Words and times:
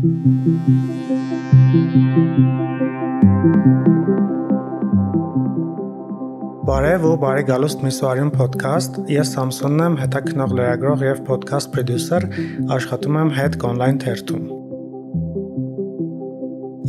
Բարև 0.00 0.08
ու 7.04 7.20
բարի 7.20 7.44
գալուստ 7.50 7.84
Միսուարիում 7.84 8.30
ոդքասթ։ 8.38 8.96
Ես 9.12 9.32
Սամսոնն 9.34 9.84
եմ, 9.88 9.98
հետաքնող 10.00 10.54
լրագրող 10.56 11.04
եւ 11.04 11.20
ոդքասթ 11.28 11.72
պրոդյուսեր, 11.76 12.26
աշխատում 12.78 13.20
եմ 13.24 13.34
Head 13.40 13.60
Online 13.72 14.00
թերթում։ 14.06 14.59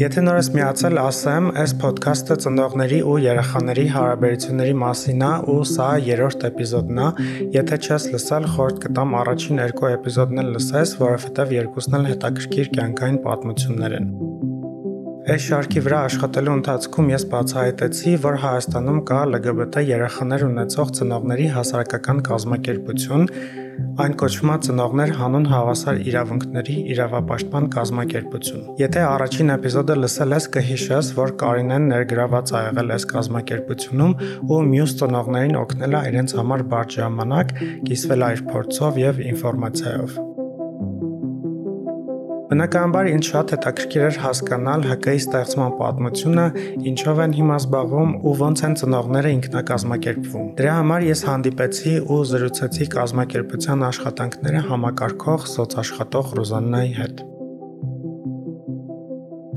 Եթե 0.02 0.22
նորից 0.26 0.48
միացել 0.56 0.98
ասեմ, 0.98 1.48
այս 1.62 1.74
ոդքասթը 1.82 2.38
ծնողների 2.42 3.02
ու 3.12 3.18
երեխաների 3.22 3.84
հարաբերությունների 3.96 4.74
մասին 4.82 5.22
է 5.28 5.30
ու 5.54 5.58
սա 5.74 5.90
երրորդ 6.08 6.48
էպիզոդն 6.50 7.04
է։ 7.06 7.12
Եթե 7.60 7.80
չես 7.86 8.10
լսել, 8.16 8.50
խորհուրդ 8.56 8.84
կտամ 8.88 9.16
առաջին 9.22 9.64
երկու 9.68 9.92
էպիզոդն 9.92 10.46
էլ 10.48 10.54
լսես, 10.58 10.98
որովհետև 11.06 11.58
երկուսն 11.60 12.00
էլ 12.02 12.12
հետաքրքիր 12.16 12.76
կյանքային 12.82 13.26
պատմություններ 13.28 14.00
են։ 14.02 14.31
Այս 15.32 15.44
շարքի 15.48 15.82
վրա 15.86 16.00
աշխատելու 16.10 16.54
ընթացքում 16.58 17.10
ես 17.14 17.24
բացահայտեցի, 17.32 18.16
որ 18.26 18.38
Հայաստանում 18.42 18.98
կա 19.08 19.20
LGBT 19.30 19.84
երեխաներ 19.88 20.46
ունեցող 20.50 20.94
ծնողների 20.98 21.46
հասարակական 21.56 22.24
կազմակերպություն, 22.28 23.28
Այն 24.02 24.14
կոչվում 24.20 24.52
է 24.52 24.56
ծնողներ 24.66 25.12
հանուն 25.18 25.46
հավասար 25.52 26.00
իրավունքների 26.10 26.76
իրավապաշտպան 26.94 27.68
կազմակերպություն։ 27.76 28.64
Եթե 28.82 29.04
առաջին 29.08 29.54
էպիզոդը 29.56 29.98
լսել 30.02 30.36
ես, 30.36 30.48
կհիշես, 30.56 31.12
որ 31.20 31.34
Կարինեն 31.42 31.88
ներգրաված 31.92 32.52
ա 32.52 32.64
եղել 32.68 32.96
այս 32.98 33.08
կազմակերպությունում 33.12 34.18
ու 34.52 34.60
մյուս 34.72 34.98
ծնողներին 35.02 35.62
օգնել 35.62 35.98
է 36.02 36.04
իրենց 36.12 36.36
համար 36.42 36.66
բարդ 36.76 36.98
ժամանակ, 37.00 37.56
կիսվել 37.90 38.28
է 38.28 38.34
իր 38.38 38.46
փորձով 38.52 39.02
եւ 39.06 39.24
ինֆորմացիայով։ 39.32 40.20
Բնականաբար 42.52 43.08
ինձ 43.08 43.28
շատ 43.32 43.52
հետաքրքիր 43.54 44.02
էր 44.04 44.18
հասկանալ 44.20 44.82
ՀԿ-ի 44.92 45.20
ստեղծման 45.22 45.76
պատմությունը, 45.80 46.46
ինչով 46.92 47.20
են 47.24 47.36
հիմա 47.38 47.60
զբաղվում 47.62 48.10
ու 48.28 48.34
ոնց 48.42 48.64
են 48.68 48.74
ծնողները 48.82 49.30
ինքնակազմակերպվում։ 49.36 50.50
Դրա 50.58 50.74
համար 50.78 51.06
ես 51.08 51.22
հանդիպեցի 51.30 51.94
ու 52.12 52.18
զրուցեցի 52.32 52.88
կազմակերպության 52.96 53.86
աշխատանքները 53.88 54.64
համակարգող 54.68 55.46
սոցաշխատող 55.52 56.34
Ռոզաննայի 56.42 56.92
հետ։ 57.00 57.24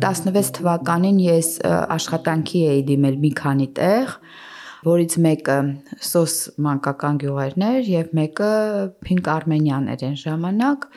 16 0.06 0.52
թվականին 0.61 1.18
ես 1.24 1.48
աշխատանքի 1.98 2.62
էի 2.68 2.84
դիմել 2.92 3.18
մի 3.24 3.33
քանի 3.42 3.68
տեղ, 3.80 4.14
որից 4.86 5.18
մեկը 5.27 5.58
Սոս 6.12 6.38
մանկական 6.62 7.18
գյուղերներ 7.24 7.90
եւ 7.90 8.14
մեկը 8.20 8.52
Փինկ 9.02 9.33
Արմենյան 9.34 9.90
էր 9.96 10.06
այն 10.12 10.16
ժամանակ 10.22 10.88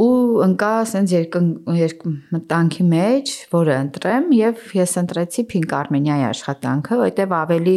ու 0.00 0.40
ընկա 0.46 0.70
ասենց 0.80 1.12
երկմտանքի 1.14 2.84
մեջ, 2.90 3.32
որը 3.52 3.74
ընտրեմ 3.84 4.28
եւ 4.36 4.62
ես 4.78 4.94
ընտրեցի 5.02 5.44
Pink 5.50 5.74
Armenia-ի 5.76 6.24
աշխատանքը, 6.30 6.98
որտեվ 7.00 7.34
ավելի 7.40 7.74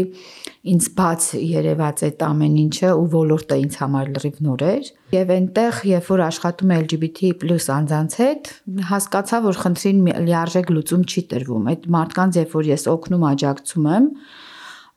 ինձ 0.73 0.85
բաց 0.95 1.25
երևաց 1.43 2.03
այդ 2.07 2.23
ամեն 2.23 2.53
ինչը 2.63 2.91
ու 2.95 3.07
ոլորտը 3.13 3.57
ինձ 3.63 3.75
համար 3.81 4.11
լրիվ 4.13 4.37
նոր 4.47 4.63
էր 4.69 4.91
եւ 5.13 5.33
այնտեղ 5.35 5.81
երբ 5.89 6.07
որ 6.13 6.23
աշխատում 6.29 6.71
եմ 6.73 6.85
LGBT+ 6.85 7.57
անձանց 7.75 8.15
հետ 8.23 8.51
հասկացա 8.93 9.41
որ 9.43 9.59
խնդրին 9.63 10.01
լիարժեք 10.29 10.73
լուծում 10.77 11.03
չի 11.03 11.25
տրվում 11.33 11.69
այդ 11.73 11.87
մարդկանց 11.97 12.39
երբ 12.39 12.55
որ 12.55 12.71
ես 12.71 12.87
օգնում 12.93 13.27
աջակցում 13.33 13.89
եմ 13.97 14.07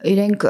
իրենք 0.04 0.44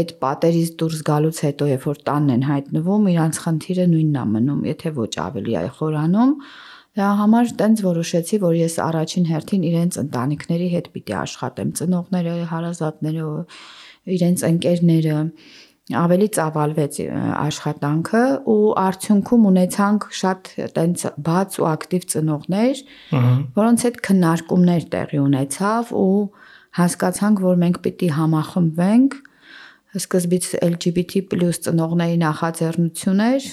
այդ 0.00 0.12
պատերից 0.22 0.70
դուրս 0.80 1.02
գալուց 1.06 1.40
հետո 1.46 1.66
երբ 1.68 1.84
որ 1.90 1.98
տանն 2.06 2.32
են 2.36 2.46
հայտնվում, 2.48 3.10
իրանց 3.12 3.40
խնդիրը 3.44 3.84
նույնն 3.92 4.16
է 4.16 4.24
մնում, 4.32 4.62
եթե 4.70 4.92
ոչ 4.96 5.12
ավելի 5.26 5.56
այ 5.60 5.68
խորանում։ 5.76 6.32
Դրա 6.96 7.10
համար 7.20 7.52
տենց 7.60 7.82
որոշեցի, 7.84 8.36
որ 8.40 8.54
ես 8.56 8.74
առաջին 8.86 9.26
հերթին 9.28 9.64
իրենց 9.68 9.98
ընտանիքների 10.00 10.68
հետ 10.72 10.86
պիտի 10.96 11.14
աշխատեմ, 11.26 11.72
ծնողները, 11.76 12.36
հարազատները, 12.56 13.26
իրենց 14.16 14.44
ընկերները 14.48 15.16
ավելի 16.00 16.26
ծավալվեց 16.34 16.96
աշխատանքը 17.36 18.22
ու 18.50 18.62
արդյունքում 18.82 19.44
ունեցանք 19.50 20.06
շատ 20.20 20.48
տենց 20.78 21.04
բաց 21.28 21.58
ու 21.60 21.68
ակտիվ 21.70 22.06
ծնողներ, 22.16 22.80
որոնց 23.60 23.84
հետ 23.86 24.00
քննարկումներ 24.08 24.88
տեղի 24.96 25.20
ունեցավ 25.26 25.92
ու 26.00 26.16
հասկացանք, 26.76 27.40
որ 27.46 27.58
մենք 27.62 27.80
պիտի 27.86 28.08
համախմբվենք 28.16 29.16
սկզբից 29.96 30.46
LGBT+ 30.66 31.50
ծնողների 31.64 32.16
նախաձեռնություններ, 32.20 33.46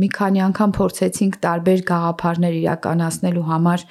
մի 0.00 0.08
քանի 0.16 0.42
անգամ 0.48 0.70
փորձեցինք 0.78 1.36
տարբեր 1.44 1.82
գաղափարներ 1.90 2.56
իրականացնելու 2.60 3.44
համար 3.50 3.84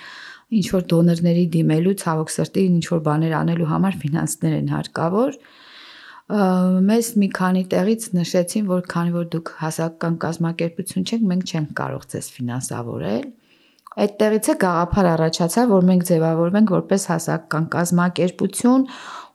ինչ 0.53 0.66
որ 0.73 0.83
դոնորների 0.94 1.45
դիմելու, 1.53 1.94
ցավոք 2.03 2.33
սրտի 2.33 2.63
ինչ 2.73 2.83
որ 2.91 3.03
բաներ 3.07 3.35
անելու 3.39 3.69
համար 3.71 3.95
ֆինանսներ 4.03 4.57
են 4.57 4.67
հարկավոր։ 4.73 5.38
Մեզ 6.89 7.07
մի 7.23 7.29
քանի 7.38 7.63
տեղից 7.73 8.03
նշեցին, 8.17 8.67
որ 8.69 8.83
քանի 8.94 9.15
որ 9.15 9.25
դուք 9.33 9.53
հասարակական 9.63 10.19
կազմակերպություն 10.23 11.07
չեք, 11.07 11.25
մենք 11.31 11.53
չենք 11.53 11.73
կարող 11.79 12.05
ձեզ 12.13 12.29
ֆինանսավորել 12.38 13.25
Այդտեղից 13.93 14.47
է 14.49 14.55
գաղափար 14.63 15.07
առաջացավ, 15.13 15.73
որ 15.73 15.83
մենք 15.89 16.05
ձևավորվենք 16.09 16.71
որպես 16.73 17.03
հասարակական 17.13 17.65
կազմակերպություն 17.75 18.85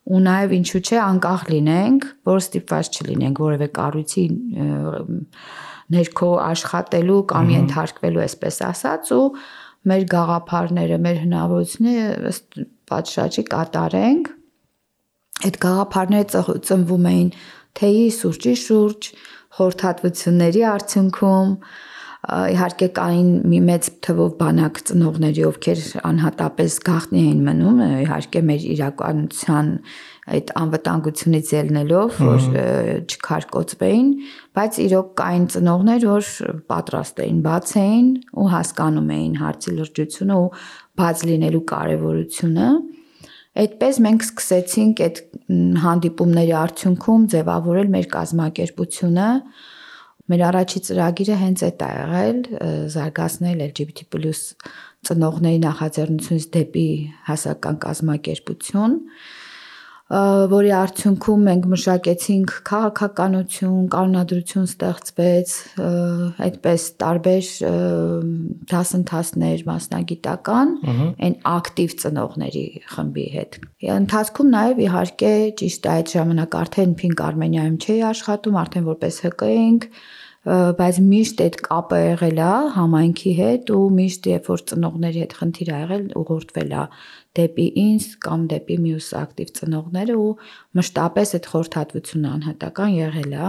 ու 0.09 0.21
նաև 0.25 0.55
ինչու՞ 0.59 0.81
չէ 0.89 0.99
անկախ 1.05 1.43
լինենք, 1.53 2.07
որ 2.29 2.39
ստիպված 2.43 2.91
չլինենք 2.99 3.41
որևէ 3.45 3.69
կառույցի 3.79 4.25
ներքո 5.95 6.31
աշխատելու 6.49 7.21
կամ 7.33 7.53
ենթարկվելու, 7.55 8.23
այսպես 8.25 8.59
ասած, 8.69 9.13
ու 9.19 9.27
մեր 9.89 10.05
գաղափարները, 10.13 10.99
մեր 11.07 11.21
հնարավորությունները 11.23 12.33
ըստ 12.33 12.59
պատշաճի 12.91 13.45
կատարենք։ 13.53 14.31
Այդ 15.49 15.59
գաղափարները 15.65 16.43
ծնվում 16.69 17.09
էին 17.13 17.29
թեյի, 17.79 18.09
սուրճի 18.19 18.55
շուրջ, 18.65 19.11
խորհրդատվությունների 19.59 20.65
արդյունքում, 20.73 21.53
իհարկե 22.27 22.87
կային 22.99 23.29
մի 23.47 23.59
մեծ 23.69 23.89
թվով 24.03 24.33
բանակ 24.41 24.79
ծնողների, 24.89 25.43
ովքեր 25.49 25.83
անհատապես 26.09 26.79
գաղտնի 26.89 27.21
էին 27.29 27.45
մնում, 27.47 27.79
իհարկե 28.03 28.43
մեր 28.49 28.65
իրականության 28.75 29.71
այդ 30.29 30.51
անվտանգությունից 30.61 31.53
ելնելով, 31.55 32.19
որ 32.27 32.49
չքարկոծվեին, 33.15 34.11
բայց 34.59 34.81
իրոք 34.89 35.15
կային 35.23 35.47
ծնողներ, 35.55 36.07
որ 36.11 36.33
պատրաստ 36.75 37.23
էին 37.25 37.41
բացեին 37.47 38.11
ու 38.35 38.51
հասկանում 38.59 39.09
էին 39.19 39.39
հարցի 39.39 39.75
լրջությունը 39.79 40.39
ու 40.43 40.53
բաց 40.99 41.25
լինելու 41.31 41.65
կարևորությունը։ 41.73 42.69
Այդպես 43.59 43.97
մենք 44.05 44.25
սկսեցինք 44.29 45.01
այդ 45.07 45.25
հանդիպումների 45.87 46.55
արդյունքում 46.59 47.23
ձևավորել 47.33 47.89
մեր 47.95 48.07
կազմակերպությունը, 48.13 49.29
Մեր 50.29 50.43
առաջի 50.45 50.81
ծրագիրը 50.85 51.37
հենց 51.41 51.63
այդ 51.65 51.83
է 51.85 51.91
եղել, 51.99 52.41
զարգացնել 52.93 53.63
LGBT+ 53.69 54.33
ծնողների 55.09 55.61
նախաձեռնությունից 55.63 56.47
դեպի 56.57 56.89
հասական 57.29 57.79
կազմակերպություն, 57.85 58.97
որի 60.09 60.71
արդյունքում 60.73 61.43
մենք 61.45 61.65
մշակեցինք 61.69 62.53
քաղաքականություն, 62.69 63.81
կանոնադրություն 63.93 64.69
ստեղծվեց, 64.71 65.51
այդպես 66.49 66.87
տարբեր 67.03 67.51
դասընթացներ 68.73 69.65
մասնագիտական, 69.69 70.73
այն 71.29 71.37
ակտիվ 71.53 71.97
ծնողների 72.05 72.65
խմբի 72.95 73.27
հետ։ 73.37 73.59
Ընթացքում 73.99 74.55
նաև 74.57 74.81
իհարկե 74.89 75.35
ճիշտ 75.61 75.91
այդ 75.93 76.15
ժամանակ 76.17 76.57
արդեն 76.63 76.97
Pink 77.03 77.21
Armenia-ում 77.29 77.77
չէի 77.85 78.01
աշխատում, 78.15 78.59
արդեն 78.65 78.89
որպես 78.89 79.21
ՀԿ 79.29 79.53
էինք, 79.53 79.87
բայց 80.49 80.99
միշտ 81.05 81.41
այդ 81.45 81.57
կապը 81.67 81.99
եղել 82.01 82.39
է 82.41 82.53
համայնքի 82.73 83.33
հետ 83.39 83.73
ու 83.75 83.81
միշտ 83.99 84.29
երբ 84.31 84.47
որ 84.49 84.61
ծնողների 84.71 85.23
հետ 85.25 85.35
խնդիր 85.39 85.71
ա 85.75 85.81
եղել 85.83 86.05
ուղղորդվել 86.21 86.71
է 86.79 86.85
դեպի 87.39 87.67
ինձ 87.85 88.07
կամ 88.27 88.47
դեպի 88.53 88.77
մյուս 88.85 89.09
ակտիվ 89.23 89.53
ծնողները 89.59 90.21
ու 90.23 90.31
մշտապես 90.79 91.35
այդ 91.39 91.51
խորհրդատվությունը 91.55 92.33
անհատական 92.39 92.95
եղել 92.99 93.35
է 93.39 93.43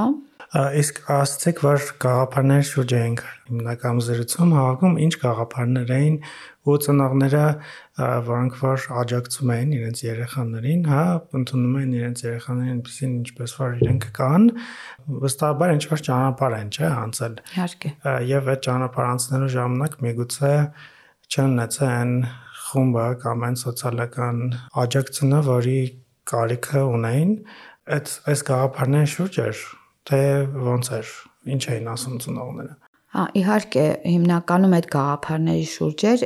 իսկ 0.49 0.99
ասացեք 1.13 1.59
որ 1.61 1.83
գաղափարների 2.01 2.65
շուրջ 2.69 2.93
էինք 2.99 3.19
հիմնական 3.49 3.99
զրուցում 4.05 4.53
հավաքում 4.57 4.95
ինչ 5.05 5.11
գաղափարներ 5.21 5.91
էին 5.93 6.15
ու 6.69 6.77
ծնողները 6.85 7.43
որոնք 8.29 8.57
որ 8.63 8.87
աջակցում 9.01 9.51
էին 9.55 9.75
իրենց 9.77 10.01
երեխաներին, 10.05 10.81
հա, 10.89 11.03
ընդունում 11.39 11.77
են 11.83 11.93
իրենց 11.99 12.23
երեխաներին 12.25 12.73
այնպեսին 12.79 13.13
ինչպես 13.19 13.55
որ 13.59 13.77
իրենք 13.79 14.07
կան, 14.19 14.49
վստահաբար 15.25 15.73
ինչ 15.75 15.83
որ 15.93 16.03
ճանապարհ 16.09 16.57
են, 16.59 16.69
չէ, 16.73 16.89
անցել։ 17.05 17.39
Իհարկե։ 17.53 17.93
Եվ 18.29 18.51
այդ 18.53 18.63
ճանապարհ 18.69 19.09
անցնելու 19.13 19.51
ժամանակ 19.59 19.99
միգուցե 20.09 20.53
այն 21.29 22.13
խումբը 22.69 23.05
կամ 23.23 23.45
այն 23.47 23.57
սոցիալական 23.63 24.41
աջակցությունը, 24.83 25.39
որի 25.49 25.79
կարիքը 26.29 26.83
ունեին, 26.97 27.31
այդ 27.95 28.13
այս 28.33 28.43
գաղափարների 28.49 29.11
շուրջ 29.13 29.39
էր, 29.45 29.63
թե 30.09 30.21
ոնց 30.69 30.91
էր, 30.99 31.13
ինչ 31.55 31.63
էին 31.73 31.89
ասում 31.95 32.19
ծնողները։ 32.25 32.88
Իհարկե, 33.09 33.83
հիմնականում 34.05 34.73
այդ 34.77 34.87
գաղափարների 34.93 35.63
շուրջ 35.65 36.01
էր, 36.09 36.23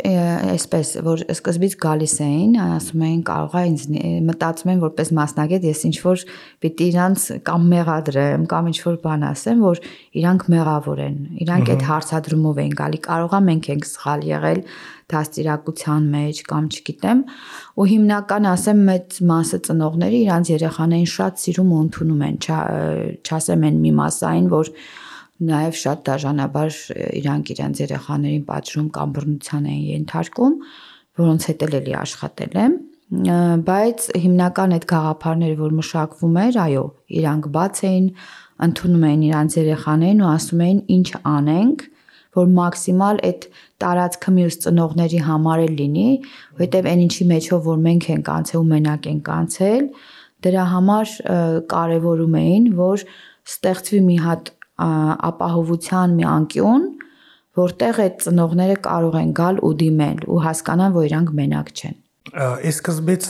այսպես 0.52 0.90
որ 1.06 1.22
սկզբից 1.32 1.76
գալիս 1.80 2.16
էին, 2.26 2.58
ասում 2.60 3.06
էին 3.08 3.22
կարող 3.30 3.54
է 3.56 3.62
ինձ 3.70 3.86
մտածում 4.28 4.72
են 4.74 4.82
որպես 4.84 5.12
մասնագետ 5.16 5.68
ես 5.70 5.84
ինչ 5.88 5.96
որ 6.04 6.26
պիտի 6.66 6.88
իրանց 6.92 7.28
կամ 7.48 7.70
մեղադրեմ 7.72 8.44
կամ 8.52 8.68
ինչ 8.74 8.80
որ 8.84 8.98
բան 9.06 9.24
ասեմ, 9.30 9.62
որ 9.64 9.80
իրանք 10.20 10.44
մեղավոր 10.54 11.00
են։ 11.08 11.16
Իրանք 11.48 11.72
այդ 11.72 11.86
հարցադրումով 11.88 12.60
են 12.68 12.76
գալի, 12.84 13.00
կարողա 13.08 13.40
մենք 13.48 13.72
ենք 13.72 13.88
սխալ 13.94 14.28
եղել 14.28 14.62
դաստիարակության 15.14 16.12
մեջ 16.14 16.44
կամ 16.52 16.68
չգիտեմ, 16.74 17.24
ու 17.80 17.88
հիմնական 17.94 18.50
ասեմ 18.50 18.84
մեծ 18.92 19.18
մասը 19.32 19.60
ծնողների 19.68 20.20
իրանց 20.28 20.52
երեխաներին 20.52 21.10
շատ 21.14 21.42
սիրում 21.44 21.74
ու 21.74 21.82
ընդունում 21.84 22.24
են, 22.28 22.38
չասեմ 23.24 23.68
են 23.72 23.82
մի 23.84 23.96
մասային, 24.00 24.48
որ 24.52 24.72
նաև 25.44 25.78
շատ 25.82 26.02
դաժանաբար 26.08 26.74
իրանք 27.24 27.54
իրենց 27.54 27.84
երեխաներին 27.84 28.44
պատժում 28.50 28.90
կամ 28.98 29.14
բռնության 29.18 29.70
են 29.74 29.82
ենթարկում, 29.94 30.58
որոնց 31.24 31.48
հետ 31.50 31.66
էլի 31.68 31.96
աշխատել 32.04 32.60
եմ 32.64 32.76
բայց 33.14 34.06
հիմնական 34.24 34.72
այդ 34.74 34.86
գաղափարները 34.90 35.58
որ 35.60 35.74
մշակվում 35.78 36.38
էր, 36.44 36.56
այո, 36.64 36.84
իրանք 37.20 37.50
բաց 37.54 37.82
էին, 37.90 38.08
ընդունում 38.68 39.04
էին 39.10 39.26
իրանց 39.28 39.58
երեխաներին 39.60 40.24
ու 40.24 40.30
ասում 40.34 40.64
էին 40.64 40.80
ինչ 40.96 41.10
անենք, 41.34 41.84
որ 42.34 42.48
մաքսիմալ 42.58 43.22
այդ 43.30 43.46
տարածքը 43.84 44.34
մյուս 44.38 44.58
ծնողների 44.64 45.22
համար 45.28 45.64
էլ 45.68 45.76
լինի, 45.84 46.08
որովհետև 46.58 46.90
այն 46.94 47.04
ինչի 47.04 47.28
մեջով 47.34 47.68
որ 47.70 47.84
մենք 47.84 48.10
ենք 48.14 48.32
անցել 48.34 48.60
ու 48.64 48.70
մենակ 48.74 49.10
ենք 49.14 49.32
անցել, 49.38 49.86
դրա 50.44 50.64
համար 50.74 51.14
կարևորում 51.74 52.38
էին, 52.42 52.66
որ 52.80 53.06
ստեղծվի 53.54 54.02
մի 54.08 54.18
հատ 54.24 54.54
ապահովության 55.32 56.16
մի 56.20 56.30
անկյուն, 56.34 56.88
որտեղ 57.64 58.00
այդ 58.04 58.16
ծնողները 58.28 58.78
կարող 58.88 59.20
են 59.24 59.36
գալ 59.40 59.60
ու 59.64 59.74
դիմել 59.84 60.24
ու 60.26 60.40
հասկանան, 60.48 60.96
որ 60.96 61.12
իրանք 61.12 61.36
մենակ 61.42 61.76
չեն։ 61.78 62.00
Իսկ 62.34 62.88
սկզբից 62.88 63.26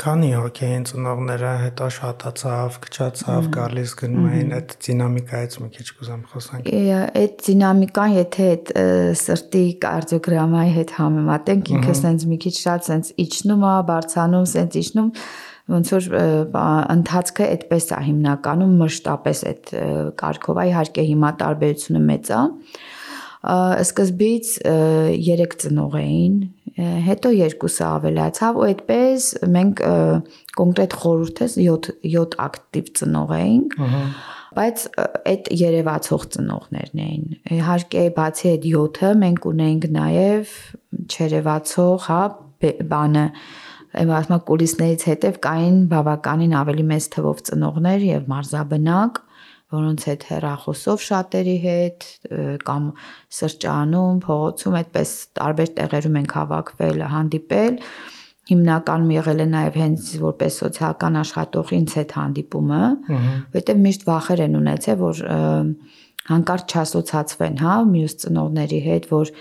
քանի 0.00 0.28
հոգի 0.38 0.64
էին 0.64 0.84
ծնողները, 0.88 1.48
հետո 1.60 1.88
շատացավ, 1.96 2.76
քչացավ, 2.84 3.48
գալիս 3.56 3.94
գնում 4.00 4.28
էին 4.30 4.54
այդ 4.58 4.74
դինամիկայից 4.86 5.56
մի 5.60 5.68
քիչ 5.74 5.86
կուզեմ 5.98 6.22
խոսանք։ 6.30 6.70
Այդ 7.20 7.34
դինամիկան, 7.48 8.14
եթե 8.20 8.46
այդ 8.54 8.72
սրտի 9.20 9.64
կարդիոգրամայի 9.84 10.72
հետ 10.78 10.94
համեմատենք, 11.02 11.72
ինքը 11.74 11.96
սենց 12.00 12.28
մի 12.30 12.38
քիչ 12.46 12.54
շատ 12.62 12.88
սենց 12.88 13.12
իջնում 13.26 13.66
է, 13.66 13.74
բարձանում, 13.90 14.46
սենց 14.54 14.78
իջնում, 14.84 15.10
ոնց 15.72 15.92
որ 15.94 16.08
ընթացքը 16.92 17.46
այդպես 17.54 17.86
է 17.96 18.00
հիմնականում 18.08 18.74
մշտապես 18.82 19.38
այդ 19.50 19.70
կարգով 20.20 20.60
է 20.60 20.66
իհարկե 20.70 21.04
հիմա 21.10 21.30
տարբերությունը 21.40 22.02
մեծ 22.10 22.32
է 22.34 22.42
սկզբից 23.84 24.50
3 24.64 25.56
ծնող 25.64 25.96
էին 26.00 26.36
հետո 27.08 27.32
երկուսը 27.38 27.84
ավելացավ 27.88 28.60
ու 28.60 28.68
այդպես 28.68 29.26
մենք 29.56 29.82
կոնկրետ 30.60 30.96
խորհուրդս 31.00 31.58
7 31.64 31.90
7 32.12 32.38
ակտիվ 32.44 32.88
ծնող 33.00 33.34
էինք 33.40 33.76
բայց 34.54 34.86
այդ 35.32 35.52
երևացող 35.64 36.24
ծնողներն 36.34 37.04
էին 37.04 37.28
իհարկե 37.58 38.02
բացի 38.16 38.50
այդ 38.54 38.66
7-ը 38.70 39.12
մենք 39.24 39.46
ունեինք 39.50 39.86
նաև 39.96 40.56
չերևացող 41.14 42.08
հա 42.08 42.22
բանը 42.64 43.24
Եմ 43.24 43.63
կուլիսներից 44.48 45.04
հետև 45.10 45.38
կային 45.44 45.78
բավականին 45.92 46.56
ավելի 46.60 46.84
մեծ 46.90 47.06
թվով 47.14 47.42
ծնողներ 47.48 48.06
եւ 48.08 48.26
մարզաբնակ, 48.32 49.20
որոնց 49.74 50.06
հետ 50.08 50.26
հեռախոսով 50.30 51.04
շատերի 51.04 51.54
հետ 51.64 52.08
կամ 52.66 52.90
սրճանում, 53.38 54.18
փողոցում 54.24 54.76
այդպես 54.80 55.14
տարբեր 55.38 55.72
տեղերում 55.78 56.18
ենք 56.20 56.36
հավաքվել, 56.38 57.06
հանդիպել 57.14 57.80
հիմնականում 58.44 59.12
եղել 59.14 59.40
է 59.40 59.44
նաև 59.54 59.76
հենց 59.80 60.08
որպես 60.20 60.56
սոցիալական 60.60 61.14
աշխատող 61.22 61.70
ինձ 61.78 61.94
հետ 61.98 62.10
հանդիպումը, 62.18 62.80
որովհետև 63.08 63.78
միշտ 63.84 64.04
վախեր 64.10 64.42
են 64.44 64.58
ունեցել, 64.60 64.98
որ 65.00 65.22
հանկարծ 66.24 66.74
չասոցացվեն, 66.74 67.56
հա, 67.64 67.76
մյուս 67.94 68.14
ծնողների 68.24 68.80
հետ, 68.84 69.08
որ 69.12 69.32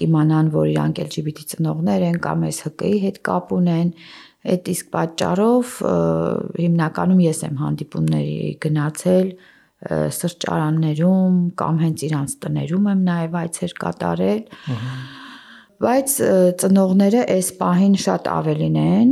կիմանան, 0.00 0.48
որ 0.54 0.70
իրանք 0.72 1.02
LGBT 1.06 1.44
ծնողներ 1.52 2.06
են 2.06 2.16
կամ 2.26 2.46
ՀԿ-ի 2.50 2.94
հետ 3.06 3.20
կապ 3.26 3.52
ունեն, 3.56 3.92
այդ 4.46 4.70
իսկ 4.72 4.88
պատճառով 4.96 5.74
հիմնականում 6.62 7.22
ես 7.26 7.40
եմ 7.46 7.60
հանդիպումների 7.62 8.50
գնացել 8.66 9.30
սրճարաններում 10.16 11.38
կամ 11.60 11.80
հենց 11.84 12.04
իրանց 12.06 12.34
տներում 12.44 12.86
եմ 12.92 13.00
նաև 13.06 13.38
այցեր 13.42 13.74
կատարել։ 13.82 14.42
Բայց 15.86 16.14
ծնողները 16.62 17.24
այս 17.36 17.48
պահին 17.60 17.96
շատ 18.06 18.30
ավելին 18.32 18.78
են, 18.82 19.10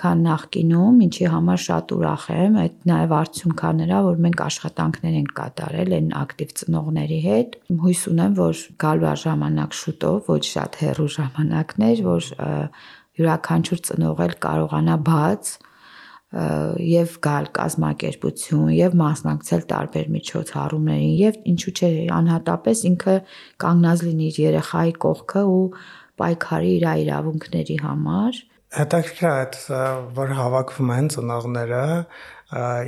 քան 0.00 0.22
նախկինում, 0.26 0.96
ինչի 1.04 1.26
համար 1.30 1.60
շատ 1.64 1.92
ուրախ 1.94 2.24
եմ։ 2.34 2.56
Այդ 2.64 2.78
նաև 2.90 3.12
արդյունքա 3.18 3.68
նրա, 3.80 3.98
որ 4.06 4.16
մենք 4.24 4.40
աշխատանքներ 4.44 5.18
ենք 5.20 5.34
կատարել 5.38 5.94
այն 5.98 6.08
ակտիվ 6.20 6.54
ծնողների 6.60 7.18
հետ։ 7.24 7.54
Հույս 7.84 8.00
ունեմ, 8.14 8.34
որ 8.40 8.62
գալու 8.84 9.08
է 9.10 9.14
ժամանակ 9.24 9.76
շուտով, 9.80 10.18
ոչ 10.34 10.42
շատ 10.50 10.78
հեռու 10.82 11.10
ժամանակներ, 11.14 12.02
որ 12.08 12.32
յուրաքանչյուր 13.14 13.84
ծնող 13.88 14.24
էլ 14.24 14.34
կարողանա 14.42 14.96
բաց 15.06 15.52
եւ 16.34 17.12
գալ 17.22 17.44
կազմակերպություն 17.54 18.70
եւ 18.74 18.96
մասնակցել 18.98 19.60
տարբեր 19.70 20.08
միջոցառումներին 20.14 21.12
եւ 21.20 21.36
ինչու՞ 21.52 21.74
չէ 21.78 21.90
անհատապես 22.16 22.82
ինքը 22.90 23.14
կանգնած 23.62 24.02
լինի 24.08 24.26
իր 24.32 24.40
երեխայի 24.42 24.94
կողքը 25.04 25.44
ու 25.54 25.62
պայքարի 26.18 26.72
իր 26.74 26.88
իրավունքների 27.04 27.78
համար 27.84 28.42
Հետաքրքիր 28.74 29.26
է 29.26 29.30
այդ 29.30 29.56
որ 30.16 30.32
հավաքվում 30.34 30.88
են 30.94 31.10
ծնողները, 31.14 31.82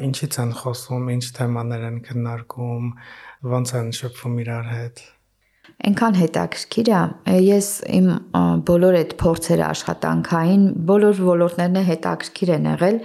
ինչից 0.07 0.39
են 0.43 0.55
խոսում, 0.61 1.05
ինչ 1.15 1.25
թեմաներ 1.37 1.85
են 1.87 2.01
քննարկում, 2.07 2.89
ոնց 3.53 3.73
են 3.81 3.93
շփվում 3.99 4.41
իրար 4.43 4.67
հետ։ 4.73 5.05
Այնքան 5.87 6.19
հետաքրքիր 6.23 6.91
է։ 6.91 7.37
Ես 7.47 7.71
իմ 7.99 8.11
բոլոր 8.67 8.99
այդ 9.03 9.15
փորձերը 9.23 9.65
աշխատանքային, 9.67 10.67
բոլոր 10.91 11.23
ոլորտներն 11.27 11.81
հետաքրքիր 11.91 12.53
են 12.57 12.69
եղել, 12.71 13.01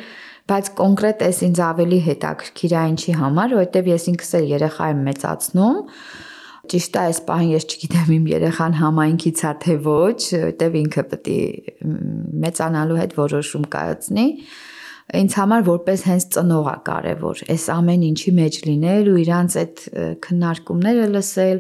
բայց 0.51 0.69
կոնկրետ 0.81 1.23
էս 1.27 1.41
ինձ 1.47 1.63
ավելի 1.67 1.99
հետաքրքիր 2.09 2.75
է 2.81 2.83
ինչի 2.91 3.15
համար, 3.21 3.55
որովհետև 3.55 3.89
ես 3.91 4.07
ինքս 4.11 4.31
էլ 4.41 4.47
երեխա 4.51 4.91
եմ 4.91 5.03
մեծացնում 5.11 5.81
Ճիշտ 6.69 6.97
է, 6.97 7.03
այս 7.09 7.19
պահին 7.25 7.53
ես 7.55 7.63
չգիտեմ 7.71 8.11
իմ 8.15 8.25
երեխան 8.31 8.75
համայնքից 8.81 9.39
է 9.41 9.53
թե 9.63 9.77
ոչ, 9.87 10.19
որտեվ 10.41 10.75
ինքը 10.81 11.03
պետք 11.11 11.31
է 11.31 11.39
մեծանալու 12.45 12.99
հետ 13.01 13.15
որոշում 13.17 13.65
կայացնի 13.75 14.27
ինձ 15.21 15.33
համար 15.41 15.65
որպես 15.67 16.03
հենց 16.07 16.27
ծնող 16.35 16.67
է 16.71 16.75
կարևոր 16.87 17.41
այս 17.55 17.65
ամեն 17.73 18.05
ինչի 18.11 18.31
մեջ 18.37 18.59
լինել 18.67 19.09
ու 19.11 19.17
իրանց 19.25 19.57
այդ 19.61 19.81
քննարկումները 20.27 21.07
լսել 21.15 21.59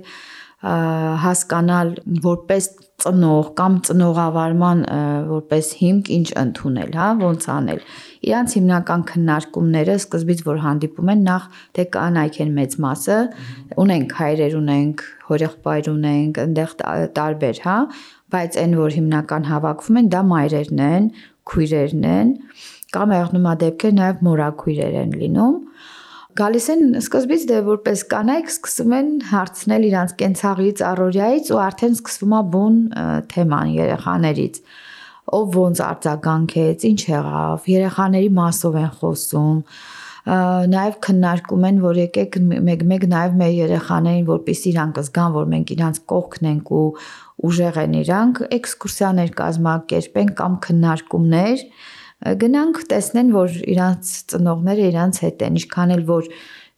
հասկանալ 0.61 1.91
որպես 2.21 2.67
ծնող 3.01 3.47
կամ 3.57 3.77
ծնողավարման 3.87 4.83
որպես 5.31 5.69
հիմք 5.79 6.11
ինչ 6.17 6.27
ընդունել, 6.41 6.91
հա, 7.01 7.07
ոնց 7.21 7.47
անել։ 7.55 7.81
Իրանց 8.21 8.53
հիմնական 8.57 9.03
քննարկումները 9.09 9.93
սկզբից 9.97 10.41
որ 10.45 10.59
հանդիպում 10.61 11.07
են 11.13 11.21
նախ 11.25 11.45
թե 11.77 11.85
կանայք 11.95 12.35
են 12.43 12.51
մեծ 12.57 12.75
մասը, 12.85 13.17
ունենք 13.81 14.13
հայրեր 14.19 14.57
ունենք, 14.61 15.01
հորեղբայր 15.31 15.89
ունենք, 15.91 16.41
այնտեղ 16.43 16.75
տարբեր, 17.17 17.61
հա, 17.65 17.77
բայց 18.35 18.59
այն 18.61 18.75
որ 18.81 18.93
հիմնական 18.97 19.49
հավաքվում 19.49 19.99
են, 20.01 20.11
դա 20.13 20.21
մայրերն 20.31 20.83
են, 20.91 21.09
քույրերն 21.51 22.05
են, 22.11 22.35
կամ 22.91 23.15
եղնումա 23.17 23.55
դեպքեր 23.65 23.97
նաև 23.97 24.23
մորաքույրեր 24.29 25.01
են 25.01 25.17
լինում 25.23 25.57
գալիս 26.39 26.65
են 26.71 26.83
սկզբից 27.01 27.41
դե 27.49 27.57
որպես 27.65 28.01
կանայք 28.11 28.51
սկսում 28.51 28.93
են 28.95 29.09
հարցնել 29.31 29.87
իրանց 29.89 30.13
կենցաղից, 30.21 30.83
առօրյայից 30.87 31.49
ու 31.51 31.59
արդեն 31.65 31.97
սկսվում 31.97 32.35
է 32.37 32.41
բուն 32.53 32.77
թեման 33.33 33.73
երեխաներից 33.75 34.61
ով 35.29 35.57
ոնց 35.61 35.81
արձագանքեց, 35.85 36.85
ինչ 36.91 37.01
եղավ, 37.11 37.67
երեխաների 37.71 38.29
մասով 38.37 38.77
են 38.81 38.93
խոսում, 39.01 39.59
նաև 40.21 40.97
քննարկում 41.01 41.63
են, 41.65 41.77
որ 41.81 41.99
եկեք 42.01 42.35
մեկ-մեկ 42.67 43.05
նաև 43.09 43.37
մեր 43.41 43.53
երեխաներին, 43.57 44.25
որpիսի 44.27 44.67
իրանք 44.71 44.99
զգան, 45.01 45.31
որ 45.37 45.47
մենք 45.53 45.71
իրանք 45.75 46.01
կողքն 46.11 46.49
ենք 46.51 46.71
ու 46.77 46.83
ուժեղ 47.49 47.79
են 47.81 47.95
իրանք, 48.01 48.41
էքսկուրսիաներ 48.57 49.31
կազմակերպեն 49.41 50.31
կամ 50.41 50.57
քննարկումներ, 50.67 51.63
գնանք 52.21 52.81
տեսնեն, 52.91 53.31
որ 53.33 53.55
իրանք 53.73 54.11
ծնողները 54.31 54.89
իրանք 54.91 55.21
հետ 55.25 55.45
են, 55.47 55.57
ինչքան 55.61 55.93
էլ 55.97 56.03
որ 56.11 56.29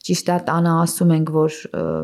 ճիշտ 0.04 0.30
է 0.34 0.38
տանը 0.48 0.72
ասում 0.84 1.12
ենք, 1.18 1.30
որ 1.36 1.58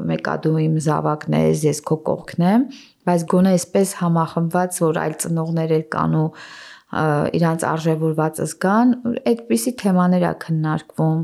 մեկա 0.09 0.35
դու 0.43 0.59
իմ 0.65 0.75
զավակն 0.83 1.39
ես, 1.39 1.63
ես 1.69 1.81
քո 1.87 1.97
կողքն 2.09 2.45
եմ, 2.49 2.65
բայց 3.07 3.23
գոնե 3.31 3.53
այսպես 3.59 3.93
համախմբված, 3.99 4.81
որ 4.83 4.99
այլ 5.03 5.15
ծնողներ 5.23 5.75
էլ 5.79 5.85
կան 5.95 6.17
ու 6.19 6.27
իրանց 6.89 7.63
արժևորված 7.69 8.39
զգան, 8.49 8.93
այդպիսի 9.29 9.73
թեմաներ 9.77 10.23
է 10.25 10.31
քննարկվում 10.41 11.19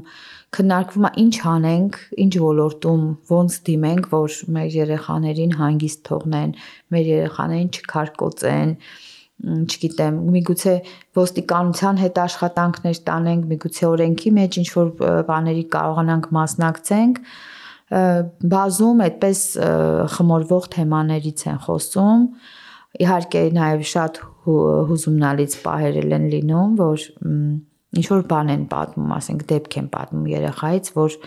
քննարկվում 0.55 1.07
է 1.07 1.11
ինչ 1.23 1.35
անենք, 1.51 1.97
ինչ 2.25 2.33
ոլորտում 2.43 3.01
ոնց 3.31 3.55
դիմենք, 3.65 4.05
որ 4.13 4.35
մեր 4.55 4.69
երեխաներին 4.75 5.55
հանգիստ 5.59 6.03
թողնեն, 6.09 6.53
մեր 6.95 7.09
երեխաներին 7.11 7.71
չքարկոծեն, 7.75 8.71
չգիտեմ, 9.65 10.19
միգուցե 10.35 10.75
ոստիկանության 11.19 11.99
հետ 12.05 12.21
աշխատանքներ 12.23 13.01
տանենք, 13.09 13.49
միգուցե 13.51 13.89
օրենքի 13.89 14.31
մեջ 14.37 14.59
ինչ 14.61 14.69
որ 14.75 14.93
բաների 15.27 15.65
կարողանանք 15.75 16.29
մասնակցենք, 16.39 17.19
բազում 17.93 19.01
այդպես 19.05 19.41
խմորվող 20.15 20.69
թեմաներից 20.75 21.43
են 21.51 21.59
խոսում 21.65 22.29
իհարկե 23.05 23.41
նաև 23.55 23.83
շատ 23.91 24.19
հուզումնալից 24.45 25.55
պահերել 25.65 26.15
են 26.15 26.27
լինում, 26.33 26.75
որ 26.79 27.05
ինչ 27.95 28.05
որ 28.11 28.23
բան 28.31 28.51
են 28.55 28.63
պատմում, 28.71 29.11
ասենք 29.15 29.43
դեպք 29.51 29.77
են 29.81 29.89
պատմում 29.95 30.25
երեխայից, 30.31 30.89
որ 30.95 31.17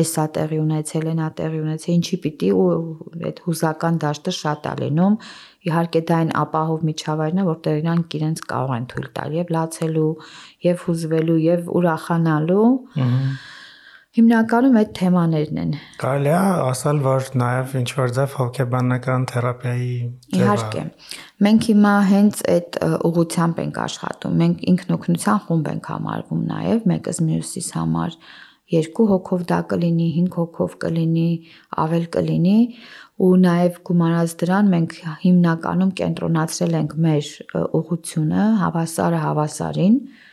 էսա 0.00 0.24
տեղի 0.36 0.58
ունեցել 0.62 1.06
են, 1.10 1.20
ա 1.20 1.28
տեղի 1.38 1.60
ունեցել, 1.60 1.94
ինչի 1.98 2.18
պիտի 2.24 2.50
ու 2.54 2.66
այդ 3.30 3.40
հուզական 3.46 3.96
դաշտը 4.04 4.34
շատ 4.38 4.68
է 4.70 4.74
լինում։ 4.80 5.16
Իհարկե 5.70 6.02
դա 6.10 6.18
այն 6.20 6.30
ապահով 6.40 6.84
միջավայրն 6.90 7.40
է, 7.40 7.46
որտեղ 7.50 7.80
իրանք 7.80 8.18
իրենց 8.20 8.44
կարող 8.52 8.74
են 8.76 8.86
թույլ 8.92 9.08
տալ 9.16 9.34
եւ 9.40 9.54
լացելու, 9.56 10.12
եւ 10.70 10.84
հուզվելու, 10.86 11.40
եւ 11.50 11.72
ուրախանալու։ 11.80 12.68
Ահա 13.00 13.59
Հիմնականում 14.20 14.74
այդ 14.76 14.90
թեմաներն 14.96 15.58
են։ 15.60 15.70
Կարելի 16.00 16.30
է 16.30 16.40
ասել, 16.70 16.98
որ 17.06 17.28
նաև 17.40 17.70
ինչ 17.80 17.86
որ 17.96 18.10
ձև 18.18 18.34
հոգեբանական 18.40 19.22
թերապիայի 19.30 19.94
ձև 19.94 20.34
է։ 20.34 20.40
Իհարկե։ 20.40 20.82
Մենք 21.46 21.68
հիմա 21.70 21.94
հենց 22.10 22.42
այդ 22.54 22.78
ուղությամբ 23.08 23.62
ենք 23.64 23.80
աշխատում։ 23.86 24.36
Մենք 24.42 24.62
ինքնօգնության 24.74 25.40
խումբ 25.46 25.72
ենք 25.72 25.90
համարվում 25.94 26.44
նաև 26.52 26.86
մեկս 26.92 27.22
մյուսիս 27.30 27.72
համար 27.80 28.20
երկու 28.70 29.06
հոգով 29.10 29.46
դա 29.50 29.60
կլինի, 29.72 30.08
5 30.20 30.36
հոգով 30.36 30.74
կլինի, 30.84 31.30
ավել 31.80 32.04
կլինի 32.14 32.58
ու 33.24 33.34
նաև 33.40 33.80
գումարած 33.88 34.34
դրան 34.44 34.68
մենք 34.74 34.98
հիմնականում 35.24 35.94
կենտրոնացրել 36.00 36.76
ենք 36.84 36.92
մեր 37.06 37.30
ուղությունը 37.80 38.44
հավասարը 38.60 39.22
հավասարին, 39.24 39.96
հավասար 39.96 40.28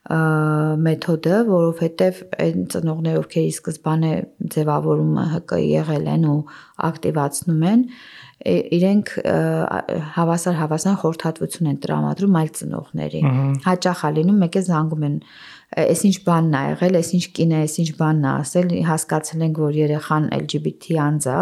մեթոդը, 0.00 1.36
որովհետև 1.44 2.20
այն 2.40 2.62
ծնողներ, 2.72 3.16
ովքեր 3.20 3.44
ի 3.44 3.52
սկզբանե 3.52 4.12
ձևավորումը 4.54 5.24
ՀԿ 5.36 5.58
եղել 5.60 6.06
են 6.14 6.24
ու 6.30 6.38
ակտիվացնում 6.88 7.66
են, 7.70 7.82
իրենք 8.80 9.12
հավասար 10.16 10.56
հավասար 10.56 10.96
խորհրդատվություն 11.04 11.70
են 11.70 11.78
տրամադրում 11.84 12.38
այլ 12.40 12.50
ծնողների։ 12.60 13.20
Հաճախ 13.68 14.00
է 14.08 14.10
լինում 14.16 14.40
մեկը 14.40 14.62
զանգում 14.70 15.04
են 15.10 15.20
այս 15.84 16.02
ինչ 16.08 16.16
բանն 16.24 16.56
է 16.56 16.62
եղել, 16.70 16.96
այս 17.00 17.10
ինչ 17.20 17.24
կին 17.36 17.52
է, 17.52 17.60
այս 17.60 17.74
ինչ 17.84 17.90
բանն 18.00 18.24
է 18.24 18.30
ասել, 18.40 18.72
հասկացել 18.88 19.44
ենք, 19.46 19.60
որ 19.68 19.78
երեխան 19.84 20.30
LGBT 20.40 20.96
անձ 21.04 21.28
է, 21.28 21.40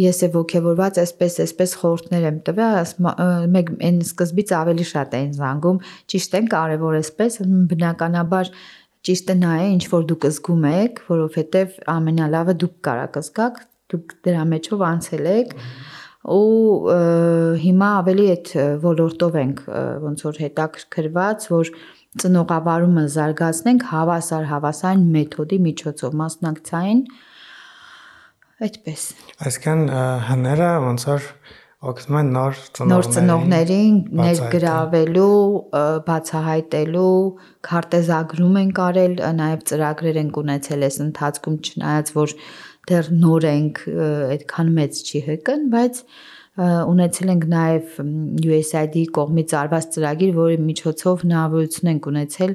ես 0.00 0.22
է 0.26 0.28
ողջավորված 0.34 0.98
այսպես 1.02 1.38
այսպես 1.46 1.74
խորհուրդներ 1.80 2.26
եմ 2.30 2.40
տվել, 2.46 2.90
մեկ 3.56 3.70
այն 3.88 4.00
սկզբից 4.06 4.52
ավելի 4.60 4.86
շատ 4.92 5.16
էին 5.16 5.30
զանգում, 5.36 5.78
ճիշտ 6.12 6.36
են 6.40 6.50
կարևոր 6.56 6.98
այսպես, 7.00 7.38
բնականաբար 7.72 8.50
ճիշտը 9.06 9.34
նա 9.40 9.52
է, 9.62 9.66
ինչ 9.76 9.84
որ 9.92 10.06
դուք 10.10 10.26
զգում 10.36 10.64
եք, 10.72 11.02
որովհետև 11.06 11.76
ամենալավը 11.96 12.54
դուք 12.62 12.74
կարաք 12.86 13.18
զգաք, 13.26 13.60
դուք 13.92 14.16
դրա 14.26 14.46
մեջով 14.52 14.82
անցել 14.86 15.28
եք 15.32 15.54
ու 16.26 16.94
հիմա 17.62 17.88
ավելի 18.00 18.24
այդ 18.32 18.48
ոլորտով 18.82 19.36
ենք 19.42 19.60
ոնց 20.02 20.24
որ 20.26 20.40
հետաքրքրված, 20.42 21.46
որ 21.54 21.70
ծնողավարումը 22.22 23.04
զարգացնենք 23.14 23.86
հավասար 23.92 24.48
հավասար 24.50 25.04
մեթոդի 25.16 25.58
միջոցով 25.68 26.16
մասնակցային 26.22 27.02
Այդպես։ 28.56 29.02
Այսինքն 29.44 29.80
հները 30.26 30.68
ոնց 30.80 31.02
որ 31.10 31.24
օգնում 31.86 32.16
են 32.20 32.30
նոր 32.32 32.60
ծնողներին 32.76 32.92
նոր 32.92 33.08
ծնողներին 33.16 33.98
ներգրավելու, 34.20 35.42
բացահայտելու, 36.06 37.18
քարտեզագրում 37.68 38.56
են 38.62 38.70
կարել, 38.78 39.18
նաև 39.42 39.66
ծրագրեր 39.70 40.20
են 40.22 40.30
ունեցել 40.40 40.86
այս 40.88 40.96
ընթացքում, 41.04 41.58
չնայած 41.68 42.14
որ 42.16 42.34
դեռ 42.88 43.12
նոր 43.26 43.46
ենք, 43.52 43.84
այդքան 44.36 44.72
մեծ 44.80 45.04
չի 45.04 45.22
հկն, 45.28 45.68
բայց 45.76 46.02
ունեցել 46.96 47.32
ենք 47.36 47.48
նաև 47.52 47.96
USAID-ի 48.56 49.06
կողմից 49.20 49.56
արված 49.60 49.88
ծրագիր, 49.96 50.36
որի 50.40 50.60
միջոցով 50.64 51.24
հնարավորություն 51.26 51.90
ենք 51.92 52.08
ունեցել 52.16 52.54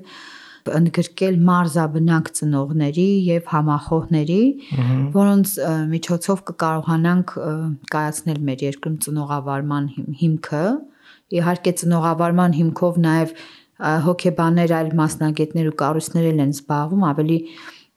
ընդգրկել 0.77 1.39
մարզաբնակ 1.47 2.29
ծնողների 2.37 3.07
եւ 3.27 3.49
համախոհների, 3.51 4.43
որոնց 5.15 5.55
միջոցով 5.93 6.43
կկարողանանք 6.51 7.33
կայացնել 7.95 8.39
մեր 8.49 8.63
երկրում 8.67 8.97
ծնողավարման 9.05 9.89
հիմքը։ 10.21 10.63
Իհարկե 11.41 11.73
ծնողավարման 11.81 12.55
հիմքով 12.59 13.01
նաեւ 13.07 13.35
հոգեբաններ 13.81 14.73
այլ 14.77 14.89
մասնագետներ 14.99 15.69
ու 15.71 15.77
կառույցներ 15.81 16.25
են 16.31 16.51
զբաղվում 16.51 17.05
ավելի 17.11 17.37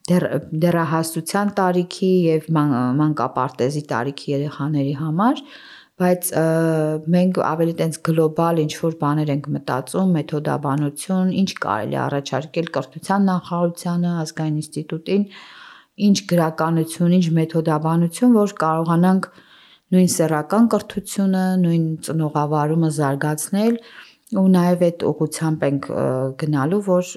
դեռ 0.09 0.25
դեռահասության 0.63 1.51
տարիքի 1.59 2.11
եւ 2.25 2.49
մանկապարտեզի 2.55 3.83
տարիքի 3.91 4.31
երեխաների 4.35 4.93
համար, 5.01 5.41
բայց 5.95 6.29
մենք 7.13 7.37
ավելի 7.47 7.73
տենց 7.79 7.97
գլոբալ 8.03 8.57
ինչ 8.65 8.73
որ 8.81 8.95
բաներ 8.99 9.29
ենք 9.31 9.45
մտածում, 9.55 10.09
մեթոդաբանություն, 10.15 11.29
ինչ 11.41 11.51
կարելի 11.65 11.97
առաջարկել 12.05 12.67
կրթության 12.75 13.29
նախարարությանը, 13.31 14.09
ազգային 14.25 14.57
ինստիտուտին, 14.59 15.23
ինչ 16.07 16.17
գրականություն, 16.31 17.15
ինչ 17.15 17.27
մեթոդաբանություն, 17.39 18.35
որ 18.35 18.55
կարողանանք 18.65 19.29
նույն 19.95 20.11
սեռական 20.15 20.67
կրթությունը, 20.75 21.45
նույն 21.63 21.87
ծնողավարումը 22.09 22.89
զարգացնել 22.99 23.79
ու 24.35 24.45
նաև 24.51 24.83
այդ 24.85 25.03
ուղությամբ 25.05 25.63
ենք 25.69 25.87
գնալու, 26.41 26.79
որ 26.89 27.09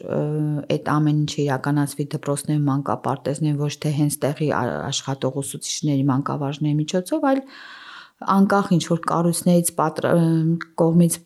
այդ 0.76 0.90
ամեն 0.94 1.20
ինչը 1.24 1.38
իրականացվի 1.48 2.04
դպրոցներում, 2.14 2.66
մանկապարտեզներում, 2.68 3.60
ոչ 3.64 3.74
թե 3.82 3.92
հենց 3.98 4.18
տեղի 4.22 4.48
աշխատող 4.60 5.38
ուսուցիչների, 5.42 6.04
մանկավարժների 6.12 6.76
միջոցով, 6.84 7.26
այլ 7.32 7.42
անկախ 8.18 8.70
ինչ 8.74 8.84
որ 8.90 9.00
կառույցներից 9.08 9.68
կողմից 10.80 11.16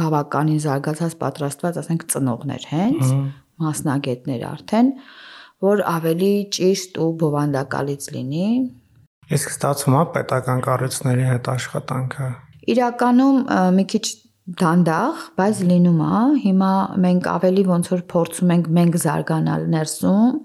բավականին 0.00 0.62
զարգացած 0.64 1.14
պատրաստված, 1.20 1.78
ասենք 1.82 2.06
ծնողներ 2.10 2.66
հենց, 2.70 3.12
մասնագետներ 3.62 4.42
արդեն, 4.50 4.90
որ 5.62 5.84
ավելի 5.86 6.32
ճիշտ 6.56 6.98
ու 7.04 7.10
բովանդակալից 7.20 8.08
լինի։ 8.16 8.48
Իսկ 9.30 9.52
ստացվում 9.54 9.96
է 10.00 10.02
պետական 10.16 10.64
կառույցների 10.66 11.26
հետ 11.30 11.50
աշխատանքը։ 11.54 12.28
Իրականում 12.74 13.38
մի 13.76 13.84
քիչ 13.94 14.06
դանդաղ, 14.60 15.22
բայց 15.38 15.62
լինում 15.70 16.00
է։ 16.02 16.20
Հիմա 16.42 16.72
մենք 17.04 17.28
ավելի 17.30 17.64
ոնց 17.70 17.90
որ 17.92 18.02
փորձում 18.10 18.52
ենք 18.56 18.70
մենք 18.80 18.98
զարգանալ 19.04 19.66
ներսում, 19.74 20.40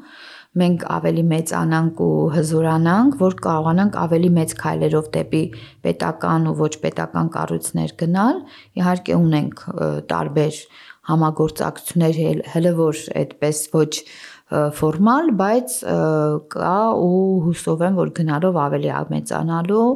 մենք 0.60 0.84
ավելի 0.96 1.24
մեծանանք 1.32 2.02
ու 2.06 2.18
հզորանանք, 2.36 3.18
որ 3.22 3.38
կարողանանք 3.46 3.98
ավելի 4.02 4.30
մեծ 4.38 4.54
քայլերով 4.62 5.10
դեպի 5.16 5.44
պետական 5.88 6.48
ու 6.52 6.56
ոչ 6.62 6.74
պետական 6.86 7.32
կառույցներ 7.36 7.96
գնալ։ 8.02 8.40
Իհարկե 8.80 9.18
ունենք 9.20 9.66
տարբեր 10.12 10.62
համագործակցություններ 11.12 12.22
հələ 12.56 12.72
որ 12.80 13.02
այդպես 13.24 13.60
ոչ 13.76 13.92
ֆորմալ, 14.80 15.34
բայց 15.42 15.76
կա 16.56 16.78
ու 17.02 17.26
հուսով 17.50 17.84
եմ, 17.90 18.00
որ 18.00 18.14
գնալով 18.22 18.62
ավելի 18.66 18.96
մեծանալու 19.16 19.90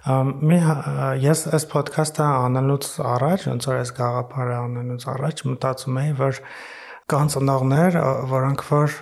Մի 0.00 0.58
ես 1.20 1.42
այս 1.52 1.66
ոդքասթը 1.68 2.24
անելուց 2.24 2.86
առաջ, 3.04 3.42
ոնց 3.50 3.66
որ 3.68 3.80
այս 3.82 3.90
գաղափարը 3.98 4.54
անելուց 4.56 5.02
առաջ 5.12 5.42
մտածում 5.50 5.98
էի, 6.00 6.14
որ 6.20 6.40
կան 7.10 7.30
ծնողներ, 7.34 7.98
որոնք 8.30 8.64
որ 8.70 8.96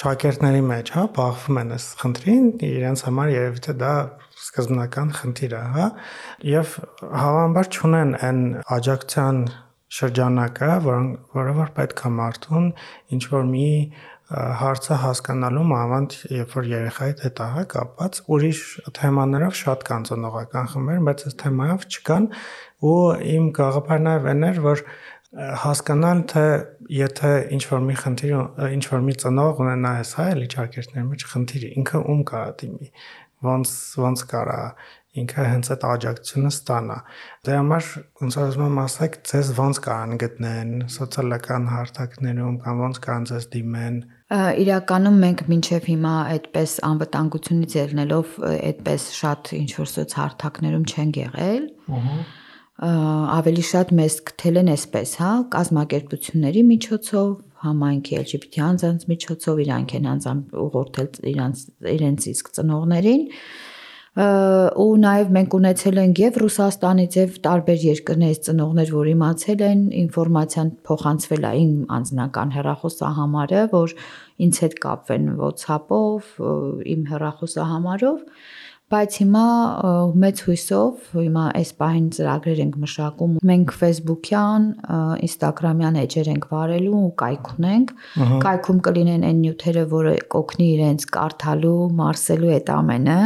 ճակերտների 0.00 0.62
մեջ, 0.68 0.92
հա, 0.94 1.02
բախվում 1.16 1.60
են 1.62 1.74
այս 1.74 1.84
խնդրին, 2.00 2.46
իրենց 2.68 3.04
համար 3.06 3.34
երևի 3.34 3.62
թե 3.64 3.74
դա 3.82 3.92
սկզբնական 4.44 5.12
խնդիր 5.18 5.54
է, 5.54 5.62
հա, 5.74 5.86
եւ 6.50 6.72
հավանաբար 7.24 7.70
չունեն 7.74 8.16
այն 8.28 8.40
աջակցության 8.78 9.38
շրջանակը, 9.94 10.72
որը 10.84 11.04
որը 11.38 11.54
որ 11.60 11.70
պետք 11.78 12.02
է 12.04 12.10
մարդուն 12.18 12.66
ինչ 13.14 13.22
որ 13.34 13.46
մի 13.52 13.68
հարցը 14.32 14.96
հասկանալու 15.02 15.64
մանավանդ 15.68 16.14
երբ 16.32 16.54
որ 16.56 16.68
երեխայի 16.70 17.14
հետ 17.22 17.40
է 17.44 17.48
հա 17.54 17.64
կապված 17.74 18.20
ուրիշ 18.34 18.60
թեմաներով 18.98 19.58
շատ 19.60 19.84
կան 19.88 20.06
ծնողական 20.08 20.70
խմբեր, 20.72 21.02
բայց 21.08 21.24
այս 21.28 21.36
թեմայով 21.44 21.84
չկան 21.92 22.28
ու 22.88 22.96
իմ 23.34 23.50
գաղափարն 23.58 24.10
այ 24.14 24.16
այն 24.32 24.48
էր 24.48 24.62
որ 24.64 24.84
հասկանալ 25.34 26.20
թե 26.30 26.46
եթե 26.94 27.30
ինչ 27.56 27.62
որ 27.70 27.80
մի 27.88 27.94
խնդիր 28.00 28.34
ինչ 28.76 28.84
որ 28.92 29.00
մի 29.08 29.14
ծնող 29.22 29.62
ունենա 29.64 29.94
այս 30.00 30.12
հայ 30.18 30.26
էլի 30.34 30.50
ճակերտների 30.54 31.06
մեջ 31.10 31.24
խնդիրը 31.30 31.70
ինքը 31.80 32.02
ում 32.12 32.20
կարա 32.30 32.52
դիմի 32.60 32.90
ոնց 33.48 33.72
ոնց 34.04 34.22
կարա 34.30 34.60
ինքը 35.14 35.44
հենց 35.46 35.68
այդ 35.74 35.84
աջակցությունը 35.86 36.50
ստանա։ 36.50 36.96
Դրա 37.46 37.58
համար 37.60 37.88
ոնց 38.22 38.36
ասում 38.44 38.64
եմ, 38.64 38.78
ասեք, 38.82 39.18
ձեզ 39.30 39.50
ոնց 39.58 39.80
կարան 39.84 40.14
գտնեն 40.22 40.72
սոցիալական 40.94 41.68
հարթակներում 41.70 42.56
կամ 42.64 42.82
ոնց 42.84 43.00
կարան 43.04 43.28
ձեզ 43.30 43.46
դիմեն։ 43.54 44.00
Իրականում 44.64 45.18
մենք 45.24 45.44
մինչև 45.54 45.90
հիմա 45.94 46.14
այդպես 46.34 46.78
անվտանգությունից 46.90 47.76
ելնելով 47.78 48.38
այդպես 48.50 49.10
շատ 49.20 49.52
ինչ 49.60 49.70
որ 49.78 49.92
սոցհարթակներում 49.94 50.88
չենք 50.94 51.20
եղել։ 51.22 51.68
Ահա 51.94 52.16
ավելի 52.82 53.64
շատ 53.70 53.92
մեզ 53.94 54.14
գտել 54.28 54.56
են 54.64 54.70
այսպես, 54.74 55.10
հա, 55.22 55.32
կազմակերպությունների 55.54 56.62
միջոցով, 56.70 57.28
համայնքի 57.64 58.16
LGBT 58.20 58.64
անձանց 58.68 59.04
միջոցով 59.12 59.60
իրանք 59.64 59.94
են 59.98 60.08
անձամբ 60.14 60.56
ուղղորդել 60.64 61.10
իրանց 61.34 61.62
իրենց 61.94 62.26
իսկ 62.34 62.50
ծնողներին 62.58 63.22
ու 64.14 64.90
նաև 65.02 65.30
մենք 65.34 65.54
ունեցել 65.58 65.96
ենք 65.98 66.18
եւ 66.22 66.36
Ռուսաստանից 66.42 67.16
եւ 67.18 67.38
տարբեր 67.46 67.78
երկրներից 67.84 68.40
ծնողներ, 68.46 68.92
որ 68.94 69.08
իմացել 69.10 69.64
են 69.68 69.80
ինֆորմացիան 70.04 70.68
փոխանցվել 70.86 71.46
է 71.48 71.52
իմ 71.62 71.72
անձնական 71.96 72.54
հեռախոսահամարը, 72.54 73.62
որ 73.74 73.96
ինձ 74.46 74.60
հետ 74.64 74.76
կապվեն 74.84 75.26
WhatsApp-ով, 75.42 76.30
իմ 76.94 77.02
հեռախոսահամարով, 77.10 78.22
բայց 78.92 79.14
հիմա 79.20 79.44
մեծ 80.20 80.40
հույսով 80.44 81.06
հիմա 81.16 81.44
այս 81.60 81.70
պահին 81.80 82.08
ծրագրեր 82.16 82.58
ենք 82.64 82.74
մշակում 82.82 83.38
մենք 83.50 83.72
Facebook-յան, 83.80 84.66
Instagram-յան 85.28 85.96
էջեր 86.02 86.30
ենք 86.34 86.44
վարելու 86.52 86.98
ու 86.98 87.14
կայք 87.22 87.48
ունենք 87.54 87.94
կայքում 88.44 88.82
կլինեն 88.88 89.24
այն 89.30 89.40
նյութերը 89.44 89.84
որը 89.94 90.14
կօգնի 90.34 90.68
իրենց 90.74 91.08
կարդալու, 91.16 91.80
մարսելու 92.04 92.52
այդ 92.58 92.70
ամենը 92.76 93.18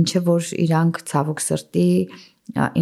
ինչը 0.00 0.24
որ 0.26 0.50
իրանք 0.66 1.00
ցավոք 1.10 1.42
սրտի 1.46 1.88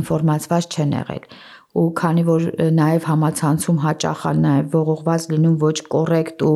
ինֆորմացված 0.01 0.69
չեն 0.75 0.99
եղել 0.99 1.31
ու 1.79 1.89
քանի 2.01 2.23
որ 2.27 2.45
նաև 2.75 3.07
համացանցում 3.09 3.79
հաճախ 3.85 4.23
է 4.29 4.33
նաև 4.43 4.77
ողողված 4.79 5.27
լինում 5.33 5.57
ոչ 5.63 5.77
կոռեկտ 5.93 6.45
ու 6.49 6.55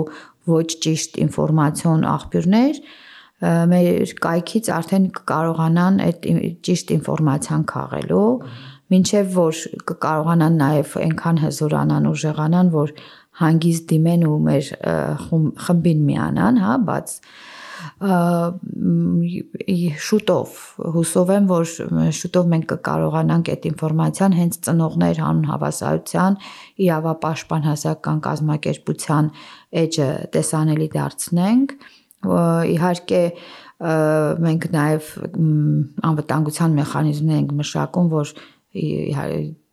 ոչ 0.53 0.69
ճիշտ 0.85 1.19
ինֆորմացիոն 1.23 2.07
աղբյուրներ, 2.13 2.81
մեր 3.43 4.13
կայքից 4.23 4.69
արդեն 4.77 5.07
կկարողանան 5.19 6.03
այդ 6.07 6.29
ճիշտ 6.67 6.93
ինֆորմացիան 6.97 7.65
քաղելու, 7.73 8.27
ինչեւ 8.93 9.33
որ 9.35 9.63
կկարողանան 9.89 10.59
նաև 10.63 10.93
այնքան 11.07 11.41
հզորանան 11.43 12.11
ու 12.11 12.19
ժեղանան, 12.23 12.71
որ 12.77 12.93
հանգիստ 13.43 13.89
դիմեն 13.93 14.27
ու 14.29 14.37
մեր 14.47 14.69
խմբին 15.67 16.05
միանան, 16.11 16.61
հա, 16.63 16.77
բաց 16.91 17.17
շուտով 20.07 20.59
հուսով 20.95 21.31
եմ 21.35 21.47
որ 21.51 21.71
շուտով 22.19 22.51
մենք 22.53 22.67
կկարողանանք 22.73 23.51
այդ 23.55 23.67
ինֆորմացիան 23.73 24.37
հենց 24.39 24.59
ծնողներ 24.67 25.21
հանուն 25.23 25.49
հավասարության 25.51 26.39
իրավապաշտպան 26.87 27.67
հասարակական 27.69 28.23
կազմակերպության 28.27 29.33
էջը 29.83 30.09
տեսանելի 30.37 30.89
դարձնենք 30.95 31.77
իհարկե 32.23 33.23
մենք 34.47 34.67
նաև 34.73 35.09
անվտանգության 36.11 36.77
մեխանիզմներ 36.79 37.41
ենք 37.43 37.55
մշակում, 37.63 38.11
որ 38.13 38.35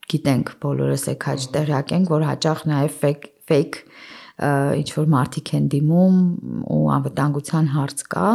գիտենք 0.09 0.53
բոլորս 0.63 1.03
եք 1.13 1.27
հաճ 1.29 1.45
տեղյակ 1.53 1.93
ենք, 1.99 2.09
որ 2.09 2.25
հաճախ 2.29 2.63
նաև 2.69 2.95
fake 3.03 3.27
fake 3.49 3.83
ինչ 4.39 4.89
որ 4.95 5.07
մարդիկ 5.11 5.49
են 5.57 5.65
դիմում 5.73 6.19
ու 6.71 6.83
անվտանգության 6.95 7.65
հարց 7.73 8.03
կա, 8.13 8.27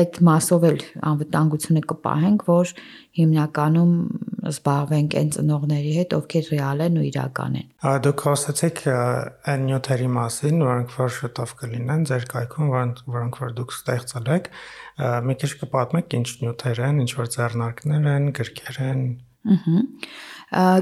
այդ 0.00 0.20
մասով 0.24 0.64
էլ 0.68 0.78
անվտանգությունը 1.10 1.82
կպահենք, 1.90 2.44
որ 2.48 2.72
հիմնականում 3.18 3.92
զբաղվենք 4.50 5.16
այն 5.20 5.30
ծնողների 5.36 5.92
հետ, 5.98 6.16
ովքեր 6.18 6.48
ռեալ 6.54 6.82
են 6.86 6.96
ու 6.98 7.04
իրական 7.10 7.58
են։ 7.60 7.68
Դուք 8.08 8.24
խոսեցիք 8.24 8.82
այն 9.52 9.68
նյութերի 9.68 10.08
մասին, 10.16 10.64
որոնք 10.64 10.96
որ 11.04 11.14
շուտով 11.18 11.54
կլինեն 11.60 12.08
ձեր 12.10 12.26
կայքում, 12.34 12.72
որոնք 13.14 13.40
որ 13.44 13.54
դուք 13.60 13.76
ստեղծել 13.78 14.32
եք։ 14.34 14.50
Մի 15.28 15.38
քիչ 15.44 15.52
կպատմեք 15.64 16.18
ինչ 16.18 16.28
նյութեր 16.40 16.82
են, 16.88 17.00
ինչ 17.04 17.12
որ 17.20 17.30
ձեռնարկներ 17.36 18.10
են, 18.14 18.30
գրքեր 18.40 18.82
են։ 18.88 19.06
Ահա 19.44 19.80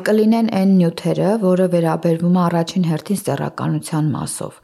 կլինեն 0.06 0.48
այն 0.58 0.72
նյութերը, 0.78 1.28
որը 1.42 1.68
վերաբերվում 1.72 2.34
է 2.36 2.42
առաջին 2.46 2.88
հերթին 2.92 3.20
ստերականության 3.22 4.10
մասով 4.12 4.58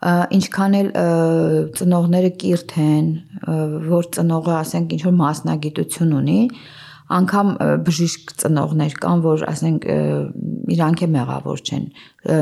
ինչքան 0.00 0.76
էլ 0.78 0.86
ծնողները 1.76 2.28
կիրթ 2.40 2.76
են, 2.80 3.08
որ 3.90 4.06
ծնողը, 4.16 4.54
ասենք, 4.56 4.94
ինչ 4.96 5.02
որ 5.04 5.16
մասնագիտություն 5.18 6.14
ունի, 6.16 6.38
անգամ 7.10 7.48
բժիշկ 7.84 8.32
ծնողներ 8.40 8.96
կան, 9.02 9.22
որ 9.26 9.44
ասենք 9.50 9.86
իրանք 10.70 11.04
է 11.04 11.08
մեղավոր 11.10 11.62
չեն։ 11.66 11.86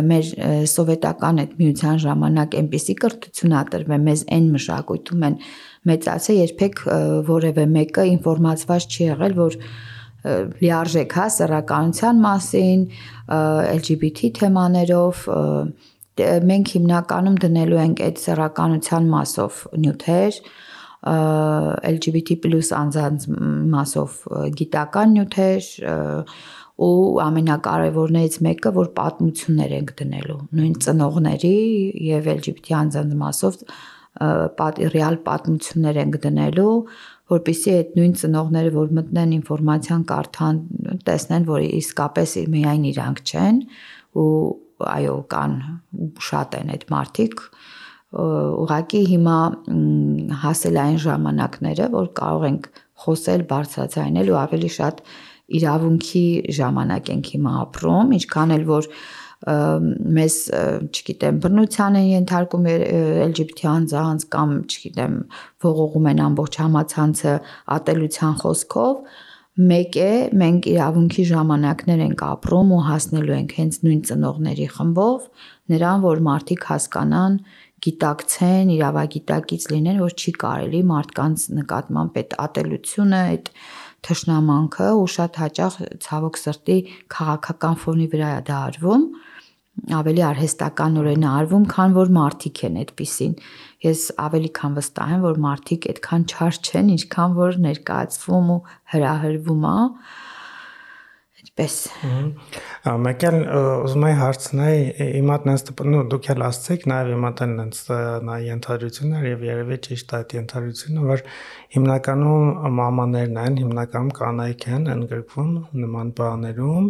Մեր 0.08 0.30
սովետական 0.70 1.42
այդ 1.42 1.54
միության 1.58 2.00
ժամանակ 2.04 2.56
այնպիսի 2.60 2.96
կրթություն 3.02 3.54
ատրվել 3.58 4.02
մեզ 4.08 4.24
այն 4.38 4.50
մշակույթում 4.54 5.24
են 5.28 5.38
մեծացել, 5.88 6.40
երբեք 6.44 6.82
որևէ 7.32 7.64
մեկը 7.78 8.06
ինֆորմացված 8.12 8.88
չի 8.92 9.02
եղել, 9.08 9.38
որ 9.38 9.58
լիարժեք 10.62 11.14
հա 11.18 11.26
սեռականության 11.34 12.22
մասին, 12.24 12.84
LGBT 13.78 14.32
թեմաներով 14.38 15.26
մենք 16.48 16.72
հիմնականում 16.74 17.36
դնելու 17.44 17.82
ենք 17.84 18.00
այդ 18.08 18.22
սեռականության 18.24 19.10
մասով 19.12 19.60
նյութեր, 19.84 20.40
LGBT+ 21.88 22.40
անձանց 22.78 23.26
մասով 23.74 24.16
գիտական 24.58 25.12
նյութեր 25.14 25.68
ու 26.78 27.20
ամենակարևորներից 27.22 28.34
մեկը 28.46 28.72
որ 28.74 28.90
պատմություններ 28.98 29.72
ենք 29.78 29.92
դնելու 29.98 30.40
նույն 30.58 30.74
ծնողների 30.84 31.54
եւ 32.08 32.28
LGBT 32.34 32.76
անձանց 32.82 33.14
մասով 33.22 33.56
պատ 34.58 34.82
ռեալ 34.94 35.16
պատմություններ 35.26 36.00
ենք 36.02 36.18
դնելու 36.26 36.74
որpիսի 37.32 37.74
այդ 37.78 37.96
նույն 37.98 38.14
ծնողները 38.22 38.70
որ 38.76 38.94
մտնեն 38.98 39.34
ինֆորմացիան 39.38 40.04
կարդան 40.12 40.60
տեսնեն 41.08 41.48
որ 41.48 41.66
իսկապես 41.68 42.36
միայն 42.54 42.86
իրանք 42.92 43.22
չեն 43.28 43.60
ու 44.18 44.30
այո 44.88 45.16
կան 45.34 45.58
շատ 46.28 46.56
են 46.58 46.72
այդ 46.74 46.86
մարդիկ 46.94 47.42
ուղղակի 48.08 49.00
հիմա 49.04 49.38
հասել 50.42 50.78
այն 50.80 51.00
ժամանակները, 51.04 51.88
որ 51.92 52.06
կարող 52.16 52.46
ենք 52.48 52.68
խոսել 53.04 53.42
բարձրացնել 53.50 54.30
ու 54.32 54.38
ավելի 54.42 54.70
շատ 54.78 55.02
իրավունքի 55.58 56.24
ժամանակ 56.58 57.10
ենք 57.14 57.28
հիմա 57.34 57.52
ապրում, 57.64 58.14
ինչքան 58.18 58.54
էլ 58.56 58.64
որ 58.68 58.88
մեզ, 59.46 60.36
չգիտեմ, 60.90 61.38
բռնության 61.44 61.96
են 62.00 62.08
ենթարկում 62.08 62.64
LGBT 63.28 63.68
անձանց 63.70 64.26
կամ, 64.34 64.54
չգիտեմ, 64.66 65.14
ողողում 65.62 66.08
են 66.10 66.22
ամբողջ 66.26 66.58
համացանցը 66.64 67.34
ատելության 67.78 68.34
խոսքով, 68.42 68.94
մեկ 69.58 69.96
է 69.98 70.10
մենք 70.38 70.66
իրավունքի 70.70 71.22
ժամանակներ 71.28 72.02
ենք 72.08 72.20
ապրում 72.28 72.68
ու 72.74 72.82
հասնելու 72.88 73.36
ենք 73.38 73.54
հենց 73.58 73.78
նույն 73.86 74.02
ծնողների 74.10 74.66
խմբով 74.74 75.24
նրան 75.74 76.04
որ 76.04 76.20
մարդիկ 76.28 76.66
հասկանան 76.68 77.38
գիտակցեն, 77.78 78.70
իրավագիտակից 78.74 79.66
լինեն, 79.70 79.98
որ 80.02 80.14
չի 80.18 80.32
կարելի 80.42 80.80
մարդկանց 80.88 81.42
նկատմամբ 81.58 82.16
այդ 82.22 82.32
ատելությունը, 82.44 83.20
այդ 83.32 83.50
թշնամանքը 84.08 84.88
ու 84.98 85.08
շատ 85.14 85.38
հաճախ 85.42 85.76
ցավոք 86.06 86.38
սրտի 86.38 86.78
քաղաքական 87.14 87.78
ֆոնի 87.82 88.08
վրա 88.14 88.30
է 88.38 88.42
դա 88.48 88.58
արվում 88.68 89.04
ավելի 89.98 90.22
արհեստականորեն 90.28 91.26
արվում, 91.28 91.66
քան 91.72 91.96
որ 91.98 92.12
մարդիկ 92.16 92.62
են 92.68 92.78
այդպեսին։ 92.82 93.34
Ես 93.86 94.00
ավելի 94.24 94.50
քան 94.58 94.78
վստահ 94.78 95.12
եմ, 95.14 95.22
որ 95.28 95.40
մարդիկ 95.44 95.88
այդքան 95.92 96.24
չար 96.28 96.58
չեն, 96.68 96.90
ինչքան 96.98 97.36
որ 97.38 97.58
ներկայացվում 97.68 98.50
ու 98.54 98.58
հրահրվում 98.94 99.68
է, 99.68 99.76
այդպես։ 101.58 101.76
Մեկ 103.02 103.24
էլ 103.28 103.36
ուզում 103.58 104.04
եմ 104.06 104.18
հարցնել, 104.18 104.82
հիմա 104.98 105.36
տենց 105.44 105.64
նո 105.90 106.02
դուք 106.12 106.28
էլ 106.34 106.44
ասացիք, 106.46 106.84
նաև 106.92 107.10
հիմա 107.12 107.30
տենց 107.38 107.80
նա 108.28 108.36
ենթադրություններ 108.46 109.26
եւ 109.28 109.42
երևի 109.48 109.78
ճիշտ 109.88 110.14
այդ 110.18 110.34
ենթադրությունը, 110.38 111.04
որ 111.08 111.24
հիմնականում 111.74 112.76
մամաներն 112.78 113.40
են, 113.42 113.58
հիմնականում 113.62 114.12
կանայք 114.18 114.66
են 114.78 114.88
ընդգրկվում 114.94 115.52
նման 115.82 116.12
բաներում, 116.18 116.86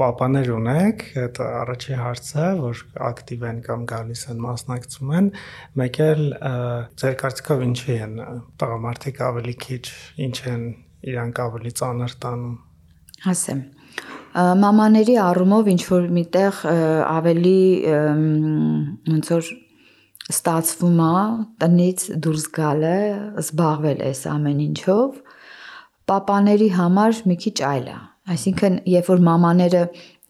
պապաներ 0.00 0.52
ունեք, 0.56 1.06
այդ 1.26 1.40
առաջի 1.46 2.00
հարցը, 2.00 2.48
որ 2.64 2.84
ակտիվ 3.12 3.46
են 3.52 3.60
կամ 3.66 3.86
գալիս 3.92 4.24
են 4.32 4.42
մասնակցում 4.46 5.16
են, 5.20 5.30
մեկ 5.82 6.00
էլ 6.06 6.24
ձեր 6.96 7.18
կարծիքով 7.22 7.66
ինչի 7.70 7.98
են 8.06 8.20
տղամարդիկ 8.56 9.22
ավելի 9.30 9.56
քիչ, 9.66 9.84
ինչ 10.26 10.36
են 10.56 10.64
իրանք 11.06 11.44
ավելի 11.46 11.72
ծանր 11.76 12.16
տանում 12.24 12.56
ասեմ 13.32 13.62
մամաների 14.36 15.14
առումով 15.26 15.68
ինչ 15.72 15.82
որ 15.88 16.08
միտեղ 16.12 16.58
ավելի 17.10 17.60
ոնց 19.12 19.30
որ 19.32 19.46
ստացվում 20.26 20.98
է 21.06 21.12
տնից 21.62 22.04
դուրս 22.26 22.44
գալը, 22.56 22.96
զբաղվել 23.42 24.02
այս 24.10 24.20
ամեն 24.32 24.60
ինչով, 24.66 25.22
Պապաների 26.06 26.66
համար 26.70 27.20
մի 27.26 27.36
քիչ 27.42 27.56
այլ 27.66 27.86
է։ 27.90 27.94
Այսինքն, 28.30 28.74
երբ 28.92 29.08
որ 29.10 29.22
մամաները 29.26 29.80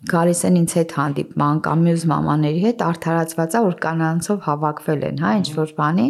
գալիս 0.08 0.40
են 0.48 0.54
ինձ 0.60 0.74
հետ 0.78 0.94
հանդիպման 0.96 1.58
կամ 1.66 1.82
մյուս 1.86 2.04
մամաների 2.12 2.62
հետ 2.62 2.84
արդարացված 2.86 3.56
է 3.56 3.62
որ 3.66 3.76
կանանցով 3.82 4.38
հավաքվել 4.46 5.04
են, 5.10 5.20
հա, 5.24 5.32
ինչ 5.40 5.48
որ 5.56 5.74
բանի։ 5.80 6.06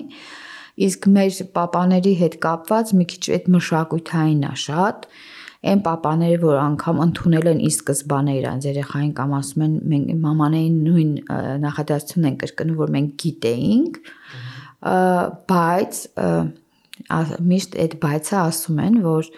Իսկ 0.87 1.09
մեր 1.17 1.41
պապաների 1.57 2.15
հետ 2.21 2.39
կապված 2.47 2.93
մի 3.01 3.07
քիչ 3.11 3.25
այդ 3.37 3.51
մշակութային 3.57 4.47
է 4.47 4.55
շատ 4.67 5.09
այն 5.71 5.81
papaները, 5.87 6.39
որ 6.43 6.59
անգամ 6.63 7.01
ընդունել 7.07 7.51
են 7.53 7.63
ի 7.67 7.71
սկզբանե 7.73 8.35
իրանց 8.41 8.69
երեխային 8.71 9.13
կամ 9.17 9.35
ասում 9.37 9.65
են 9.67 9.75
մենք 9.93 10.13
մամանային 10.27 10.77
նույն 10.87 11.11
նախադասությունն 11.65 12.31
են 12.31 12.39
կրկնում, 12.43 12.79
որ 12.83 12.95
մենք 12.97 13.17
գիտեինք, 13.25 14.01
բայց 15.53 16.01
միշտ 17.51 17.77
այդ 17.87 17.99
բայցը 18.07 18.39
ասում 18.43 18.81
են, 18.87 19.01
որ 19.07 19.31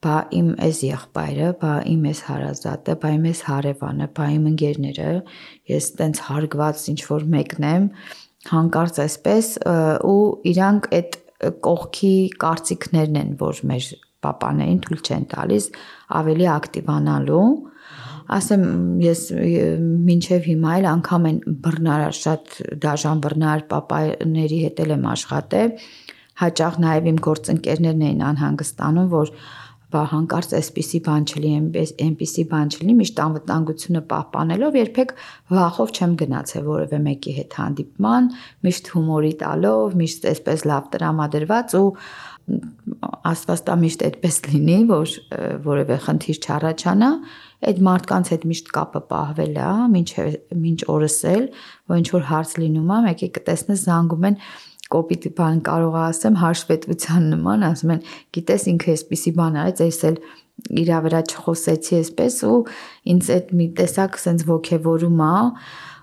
բա 0.00 0.16
իմ 0.32 0.48
էս 0.64 0.78
եղբայրը, 0.86 1.48
բա 1.60 1.72
իմ 1.92 2.04
էս 2.10 2.20
հարազատը, 2.30 2.94
բա 3.02 3.08
իմ 3.16 3.24
էս 3.30 3.40
հարևանը, 3.50 4.06
բա 4.16 4.28
իմ 4.36 4.46
ընկերները, 4.50 5.10
ես 5.70 5.88
տենց 6.00 6.22
հարգված 6.28 6.84
ինչ 6.92 7.00
որ 7.10 7.26
մեկն 7.34 7.66
եմ, 7.70 7.88
հանկարծ 8.50 9.00
այսպես 9.04 9.50
ու 10.08 10.22
իրանք 10.54 10.88
այդ 11.00 11.18
կողքի 11.68 12.14
կարծիքներն 12.40 13.20
են, 13.20 13.34
որ 13.40 13.60
մեր 13.68 13.90
papaներին 14.26 14.80
թույլ 14.86 15.02
չեն 15.06 15.26
տալիս 15.34 15.68
ավելի 16.20 16.46
ակտիվանալու 16.54 17.48
ասեմ 18.30 18.64
ես 19.02 19.22
մինչև 20.08 20.44
հիմա 20.50 20.74
էլ 20.80 20.86
անգամ 20.90 21.24
են 21.30 21.40
բռնարար 21.64 22.18
շատ 22.20 22.60
դաժան 22.84 23.24
բռնար 23.24 23.64
papaների 23.72 24.60
հետ 24.66 24.84
եմ 24.86 25.08
աշխատել 25.14 25.74
հաճախ 26.40 26.78
նաև 26.84 27.08
իմ 27.10 27.18
գործընկերներն 27.26 28.06
էին 28.10 28.22
անհանգստանում 28.30 29.10
որ 29.14 29.34
բա 29.90 30.02
հանկարծ 30.10 30.52
այսպիսի 30.54 30.98
բան 31.06 31.24
չլի, 31.26 31.50
այնպիսի 32.04 32.42
բան 32.50 32.68
չլինի, 32.70 32.94
միշտ 33.00 33.22
անվտանգությունը 33.24 34.02
պահպանելով 34.12 34.76
երբեք 34.78 35.14
վախով 35.56 35.94
չեմ 35.96 36.12
գնացել 36.20 36.68
որևէ 36.68 37.00
մեկի 37.06 37.34
հետ 37.40 37.56
հանդիպման, 37.60 38.28
միշտ 38.68 38.90
հումորի 38.94 39.32
տալով, 39.42 39.96
միշտ 40.02 40.28
այսպես 40.30 40.64
լավ 40.70 40.86
տրամադրված 40.94 41.74
ու 41.80 41.88
աստվածտա 43.00 43.76
միշտ 43.80 44.02
այդպես 44.06 44.38
լինի, 44.46 44.78
որ 44.90 45.12
որևէ 45.64 45.96
խնդիր 46.06 46.40
չառաջանա, 46.40 47.10
այդ 47.70 47.80
մարդկանց 47.86 48.32
հետ 48.34 48.44
միշտ 48.50 48.72
կապը 48.76 49.02
պահվել 49.10 49.60
է, 49.60 49.70
ոչ 49.94 50.10
ոչ 50.64 50.80
օրս 50.94 51.16
էլ, 51.30 51.46
որ 51.90 52.00
ինչ 52.00 52.08
որ 52.16 52.26
հարց 52.30 52.52
լինում 52.60 52.90
է, 52.90 52.98
մեկի 53.06 53.30
կտեսնես 53.36 53.86
զանգում 53.88 54.28
են 54.30 54.38
կոպիտ 54.90 55.26
բան 55.38 55.58
կարող 55.66 55.96
ասեմ 56.02 56.38
հաշվետվության 56.40 57.26
նման, 57.34 57.66
ասում 57.70 57.92
են, 57.94 58.00
գիտես 58.36 58.64
ինքը 58.72 58.94
էսպիսի 58.96 59.32
բան 59.38 59.58
արեց, 59.60 59.82
այս 59.86 60.00
էլ 60.10 60.16
իրա 60.80 60.98
վրա 61.04 61.20
չխոսեցի 61.30 61.94
էսպես 62.00 62.38
ու 62.50 62.56
ինձ 63.14 63.30
այդ 63.36 63.52
մի 63.60 63.66
տեսակ 63.78 64.18
sense 64.20 64.48
ոգևորում 64.50 65.22
է 65.24 65.36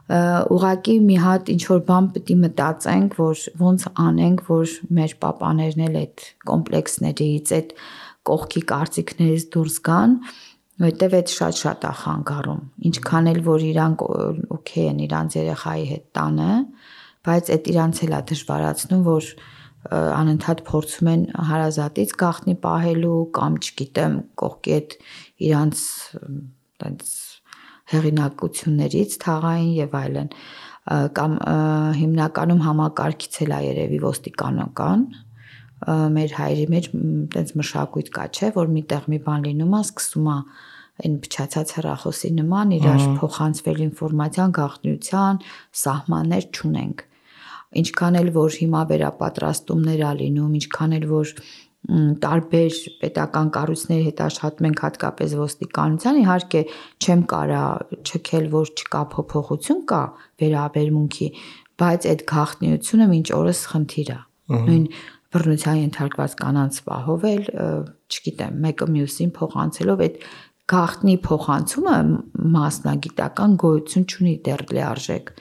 ուղակի 0.08 0.94
մի 1.04 1.16
հատ 1.20 1.50
ինչ 1.52 1.64
որ 1.68 1.80
բան 1.88 2.06
պետք 2.16 2.30
է 2.32 2.36
մտածենք, 2.44 3.16
որ 3.20 3.40
ոնց 3.60 3.88
անենք, 4.04 4.44
որ 4.48 4.76
մեր 4.98 5.16
papaներն 5.24 5.82
էլ 5.88 5.98
այդ 6.02 6.28
կոմպլեքսներից, 6.48 7.52
այդ 7.58 7.74
կողքի 8.28 8.62
կարծիքներից 8.72 9.44
դուրս 9.56 9.76
գան, 9.88 10.16
որտեվ 10.88 11.18
այդ 11.18 11.34
շատ-շատ 11.34 11.86
է 11.88 11.92
խանգարում։ 12.00 12.64
Ինչքան 12.88 13.30
էլ 13.34 13.42
որ 13.48 13.68
իրանք 13.68 14.06
օքեյ 14.58 14.88
են 14.88 15.00
իրանց 15.08 15.38
երեխայի 15.38 15.86
հետ 15.92 16.06
տանը, 16.18 16.52
բայց 17.28 17.52
այդ 17.58 17.70
իրանց 17.74 18.02
էլ 18.08 18.14
է 18.18 18.22
դժվարացնում, 18.32 19.02
որ 19.08 19.32
անընդհատ 19.88 20.62
փորձում 20.68 21.10
են 21.12 21.24
հարազատից 21.48 22.14
գախնի 22.22 22.56
պահելու 22.64 23.20
կամ 23.38 23.58
չգիտեմ, 23.64 24.16
կողքի 24.42 24.76
այդ 24.78 24.96
իրանց 25.48 25.84
տենց 26.84 27.12
հեղինակություններից 27.94 29.18
թաղային 29.24 29.74
եւ 29.78 29.98
այլն 30.02 30.32
կամ 31.18 31.34
հիմնականում 32.02 32.62
համակարգից 32.68 33.40
էլ 33.44 33.54
է 33.58 33.60
երևի 33.68 34.00
ոստիկանական 34.08 35.04
մեր 36.18 36.32
հայրի 36.38 36.66
մեջ 36.74 36.86
տենց 37.34 37.52
մշակույթ 37.60 38.08
կա, 38.16 38.24
չէ, 38.34 38.48
որ 38.56 38.72
միտեղ 38.78 39.04
մի 39.14 39.20
բան 39.28 39.44
լինում 39.48 39.76
է, 39.78 39.82
սկսում 39.88 40.30
է 40.32 40.38
այն 40.98 41.18
փչացած 41.28 41.74
հեռախոսի 41.78 42.32
նման 42.38 42.72
իրար 42.80 43.04
փոխանցվել 43.20 43.84
ինֆորմացիան 43.86 44.56
գաղտնիության 44.58 45.42
սահմաններ 45.84 46.48
չունենք 46.58 47.04
ինչքան 47.78 48.18
էլ 48.22 48.30
որ 48.38 48.58
հիմա 48.62 48.82
վերապատրաստումներ 48.92 50.02
ա 50.08 50.12
լինում, 50.22 50.52
ինչքան 50.58 50.94
էլ 50.98 51.06
որ 51.12 51.34
տարբեր 51.88 52.78
պետական 53.02 53.50
կառույցների 53.56 54.06
հետ 54.08 54.22
աշխատում 54.26 54.68
ենք 54.68 54.82
հատկապես 54.84 55.36
ոստիկանության 55.40 56.18
իհարկե 56.22 56.62
չեմ 57.00 57.22
կարա 57.32 57.62
չքել 58.04 58.50
որ 58.56 58.72
չկա 58.76 59.04
փոփոխություն 59.14 59.80
կա 59.92 60.02
վերաբերմունքի 60.44 61.28
բայց 61.84 62.08
այդ 62.12 62.26
գաղտնիությունը 62.34 63.08
մինչ 63.14 63.28
օրս 63.38 63.62
խնդիր 63.72 64.12
է 64.12 64.20
նույն 64.68 64.86
բռնության 65.38 65.80
ենթարկված 65.84 66.36
կանանց 66.42 66.82
պահովել 66.88 67.48
չգիտեմ 68.08 68.60
մեկը 68.68 68.88
մյուսին 68.98 69.32
փոխանցելով 69.38 70.04
այդ 70.08 70.20
գաղտնի 70.72 71.16
փոխանցումը 71.24 71.98
մասնագիտական 72.58 73.58
գոյություն 73.64 74.08
չունի 74.12 74.36
դեռ 74.48 74.64
լիարժեք 74.76 75.32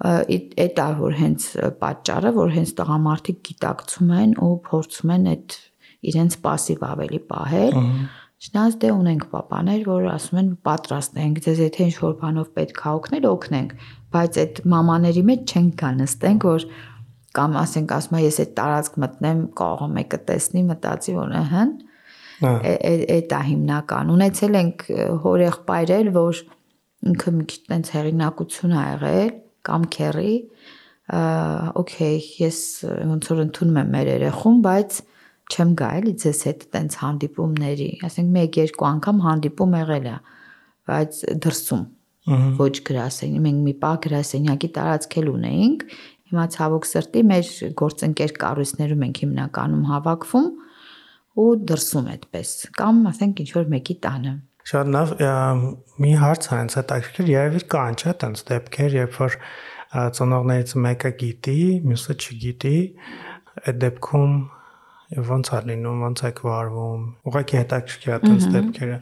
այդ 0.00 0.78
է 0.80 0.88
որ 1.00 1.16
հենց 1.20 1.46
պատճառը, 1.80 2.30
որ 2.36 2.52
հենց 2.56 2.70
տղամարդիկ 2.78 3.40
գիտակցում 3.50 4.12
են 4.20 4.30
ու 4.40 4.54
փորձում 4.70 5.10
են 5.16 5.26
այդ 5.34 5.56
իրենց 6.10 6.36
пассив 6.44 6.84
ավելի 6.88 7.20
պահել։ 7.30 7.74
Չնայած 8.40 8.76
դե 8.80 8.90
ունենք 8.96 9.24
papaներ, 9.28 9.82
որ 9.84 10.06
ասում 10.14 10.38
են 10.40 10.46
պատրաստ 10.64 11.18
ենք, 11.20 11.40
ձեզ 11.44 11.58
եթե 11.60 11.88
ինչ 11.90 11.96
որ 12.00 12.14
բանով 12.22 12.46
պետք 12.56 12.80
է 12.80 12.88
օգնել, 12.90 13.26
օգնենք, 13.30 13.74
բայց 14.16 14.38
այդ 14.40 14.62
մամաների 14.72 15.24
մեջ 15.28 15.52
չեն 15.52 15.66
կա 15.82 15.90
նստենք, 15.98 16.46
որ 16.48 16.64
կամ 17.36 17.58
ասենք 17.60 17.92
ասում 17.98 18.16
ես 18.24 18.40
այդ 18.40 18.54
տարածք 18.56 18.96
մտնեմ, 19.04 19.42
կարող 19.60 19.92
մեկը 20.00 20.20
տեսնի, 20.30 20.62
մտածի 20.70 21.16
որ 21.20 21.36
ըհն 21.40 21.76
այդ 22.40 23.34
է 23.36 23.42
հիմնական։ 23.50 24.14
Ունեցել 24.16 24.58
ենք 24.60 24.86
հորեղբայրել, 25.20 26.10
որ 26.16 26.40
ինքը 27.10 27.32
մի 27.36 27.44
քիչ 27.52 27.60
տենց 27.68 27.92
հերինակություն 27.96 28.72
ա 28.80 28.82
եղել 28.88 29.30
կամ 29.65 29.87
քերի, 29.95 30.33
օքեյ, 31.81 32.15
ես 32.41 32.59
ոնց 33.11 33.27
որ 33.31 33.41
ընդունում 33.45 33.81
եմ 33.81 33.91
մեր 33.95 34.11
երեխուն, 34.15 34.61
բայց 34.65 35.01
չեմ 35.45 35.73
գա 35.77 35.89
էլի 35.99 36.13
ձեզ 36.23 36.39
հետ 36.49 36.63
տենց 36.73 36.97
հանդիպումների, 37.01 37.89
ասենք 38.07 38.39
1-2 38.41 38.87
անգամ 38.89 39.21
հանդիպում 39.25 39.75
եղել 39.81 40.07
է, 40.09 40.15
բայց 40.89 41.19
դրսում 41.45 41.83
ոչ 42.57 42.73
գրասենյակ, 42.89 43.41
մենք 43.45 43.59
մի 43.67 43.73
պա 43.83 43.91
գրասենյակի 44.05 44.69
տարածքել 44.75 45.27
ունեինք, 45.35 45.83
հիմա 46.31 46.45
ցավոք 46.55 46.87
սրտի 46.89 47.21
մեր 47.29 47.49
գործընկեր 47.81 48.31
կառույցներում 48.41 49.03
ենք 49.05 49.19
հիմնականում 49.25 49.83
հավաքվում 49.91 50.47
ու 51.35 51.49
դրսում 51.69 52.09
այդպես 52.15 52.53
կամ 52.79 53.01
ասենք 53.11 53.41
ինչ 53.43 53.49
որ 53.59 53.69
մեկի 53.75 53.95
տանը 54.05 54.33
Շատ 54.65 54.91
լավ, 54.95 55.13
մի 56.01 56.11
հարց 56.21 56.49
հենց 56.51 56.75
հետաքրքիր, 56.79 57.31
երևի 57.35 57.61
կան 57.75 57.97
չէ՞ 58.01 58.13
տենց 58.23 58.43
դեպքեր, 58.49 58.95
երբ 58.97 59.17
որ 59.21 59.37
ծնողներից 60.17 60.75
մեկը 60.85 61.11
գիտի, 61.21 61.59
մյուսը 61.85 62.15
չգիտի, 62.15 62.77
այդ 63.61 63.79
դեպքում 63.85 64.33
ոնց 65.29 65.51
է 65.53 65.59
լինում, 65.69 65.99
ոնց 66.05 66.21
է 66.25 66.31
վարվում։ 66.49 67.03
Ուղղակի 67.29 67.57
հետաքրքիր 67.61 68.15
է 68.15 68.19
տենց 68.25 68.47
դեպքերը։ 68.55 68.97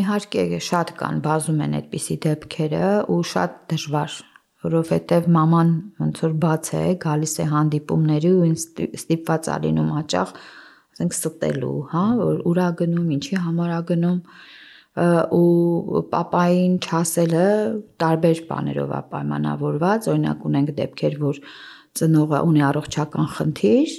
Իհարկե 0.00 0.60
շատ 0.72 0.92
կան, 1.02 1.20
բազում 1.28 1.60
են 1.66 1.76
այդպիսի 1.82 2.16
դեպքերը 2.26 2.86
ու 3.12 3.20
շատ 3.32 3.58
դժվար 3.72 4.16
որովհետև 4.62 5.28
մաման 5.34 5.70
ոնց 6.02 6.20
որ 6.22 6.34
բաց 6.42 6.68
է, 6.78 6.82
գալիս 7.02 7.32
է 7.42 7.46
հանդիպումների 7.52 8.30
ու 8.32 8.50
ստիպված 8.54 9.48
է 9.50 9.56
լինում 9.66 9.88
հաճախ 9.96 10.34
ասենք 10.92 11.16
ստելու, 11.16 11.78
հա, 11.92 12.04
որ 12.20 12.42
ուրա 12.52 12.68
գնում, 12.78 13.08
ինչի 13.16 13.40
համար 13.42 13.72
է 13.72 13.80
գնում, 13.90 14.18
ու 14.92 16.02
papayin 16.12 16.76
չասելը 16.84 17.46
տարբեր 18.02 18.40
բաներով 18.48 18.90
է 18.92 19.00
պայմանավորված, 19.12 20.08
օրինակ 20.12 20.44
ունենք 20.52 20.72
դեպքեր, 20.80 21.14
որ 21.22 21.38
ծնողը 21.96 22.40
ունի 22.48 22.62
առողջական 22.68 23.28
խնդիր, 23.36 23.94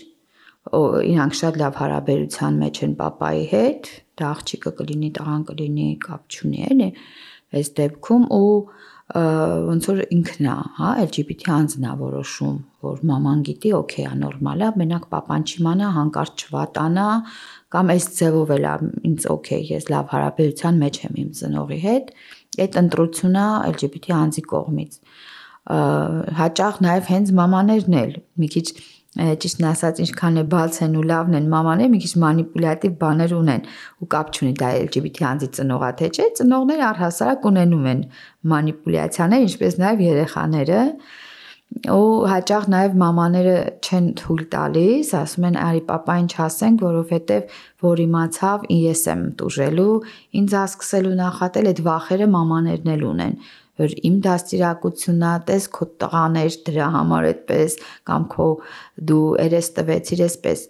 իրանք 1.13 1.34
շատ 1.39 1.58
լավ 1.63 1.79
հարաբերության 1.82 2.60
մեջ 2.62 2.77
են 2.86 2.93
papayi 3.01 3.43
հետ, 3.51 3.89
դա 4.21 4.29
աղջիկը 4.34 4.71
կլինի, 4.77 5.10
տղան 5.17 5.41
կլինի, 5.49 5.88
կապ 6.06 6.38
չունի, 6.38 6.62
էլի, 6.69 6.89
այս 7.58 7.73
դեպքում 7.82 8.23
ու 8.38 8.53
ոնց 9.13 9.88
որ 9.89 9.99
ինքն 10.10 10.47
է, 10.49 10.54
հա, 10.78 10.91
LGBT 11.04 11.49
անձն 11.54 11.84
է 11.86 11.91
որոշում, 11.99 12.56
որ 12.86 13.02
մաման 13.10 13.43
գիտի, 13.45 13.73
օքեյ, 13.78 14.08
նորմալ 14.23 14.63
է, 14.65 14.69
մենակ 14.82 15.06
papan 15.12 15.45
չիմանա, 15.45 15.89
հանկարծ 15.97 16.45
չվատանա, 16.47 17.06
կամ 17.76 17.91
այս 17.93 18.08
ձևով 18.17 18.54
էլ 18.58 18.65
ինձ 19.12 19.28
օքեյ, 19.36 19.63
ես 19.69 19.88
լավ 19.93 20.10
հարաբերության 20.13 20.82
մեջ 20.82 20.99
եմ 21.04 21.21
իմ 21.23 21.30
ծնողի 21.39 21.80
հետ, 21.84 22.10
այդ 22.63 22.80
ընտրությունա 22.84 23.45
LGBT 23.69 24.17
անձի 24.17 24.43
կողմից։ 24.49 24.99
Հաճախ 26.41 26.82
նաև 26.84 27.13
հենց 27.13 27.34
մամաներն 27.38 27.97
էլ 28.02 28.17
մի 28.41 28.47
քիչ 28.58 28.67
ճիշտն 29.13 29.65
ասած 29.69 29.99
ինչքան 30.04 30.39
է 30.41 30.43
բաց 30.54 30.78
են 30.86 30.95
ու 30.97 31.04
լավն 31.10 31.38
են 31.38 31.49
մամաները 31.54 31.91
մի 31.93 31.99
քիչ 32.04 32.13
մանիպուլյատիվ 32.23 32.95
բաներ 33.04 33.36
ունեն 33.38 33.67
ու 34.02 34.08
կապ 34.13 34.32
չունի 34.34 34.54
դա 34.62 34.69
LGBT 34.86 35.28
անձի 35.30 35.49
ծնողա 35.58 35.89
թե 35.99 36.10
չէ 36.13 36.26
ծնողները 36.39 36.88
առհասարակ 36.88 37.45
ունենում 37.52 37.86
են 37.93 38.02
մանիպուլյացիաներ 38.54 39.45
ինչպես 39.49 39.78
նաև 39.84 40.04
երեխաները 40.08 40.82
ու 41.93 42.10
հաճախ 42.30 42.65
նաև 42.69 42.97
մամաները 43.02 43.54
չեն 43.82 44.10
թույլ 44.19 44.41
տալիս, 44.54 45.08
ասում 45.19 45.47
են 45.49 45.56
արի 45.58 45.82
papayin 45.88 46.28
չասենք, 46.30 46.84
որովհետև 46.86 47.56
որ 47.86 48.04
իմացավ 48.04 48.67
ես 48.78 49.02
եմ 49.13 49.23
տուժելու, 49.39 49.95
ինձ 50.41 50.54
ա 50.54 50.63
սկսելու 50.69 51.15
նախատել 51.23 51.69
այդ 51.73 51.82
վախերը 51.89 52.28
մամաներն 52.38 52.93
էլ 52.93 53.06
ունեն 53.10 53.36
որ 53.81 53.93
իմ 54.09 54.17
դաստիարակությունն 54.25 55.23
է, 55.29 55.33
տես 55.49 55.69
քո 55.73 55.88
տղաներ 56.03 56.57
դրա 56.67 56.89
համար 56.97 57.29
այդպես 57.29 57.77
կամ 58.09 58.27
քո 58.33 58.49
դու 59.09 59.23
երես 59.43 59.69
տվեցիր 59.79 60.23
այսպես 60.27 60.67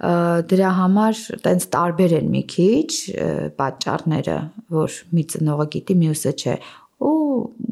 դրա 0.00 0.68
համար 0.78 1.18
տենց 1.44 1.64
տարբեր 1.76 2.12
են 2.20 2.28
մի 2.32 2.42
քիչ 2.48 2.90
պատճառները, 3.58 4.36
որ 4.72 4.96
մի 5.12 5.24
ծնողը 5.34 5.66
գիտի, 5.74 5.96
մյուսը 6.00 6.32
չէ 6.40 6.54
ու 7.00 7.12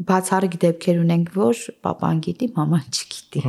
բացառիկ 0.09 0.55
դեպքեր 0.65 1.01
ունենք, 1.05 1.33
որ 1.37 1.63
papan 1.85 2.21
գիտի, 2.25 2.51
մաման 2.57 2.85
չգիտի։ 2.93 3.43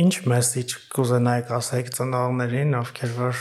Ինչ 0.00 0.12
մեսիջ 0.30 0.74
կուզենայիք 0.94 1.48
ասեք 1.56 1.88
ծնողներին, 1.96 2.76
ովքեր 2.78 3.16
որ 3.16 3.40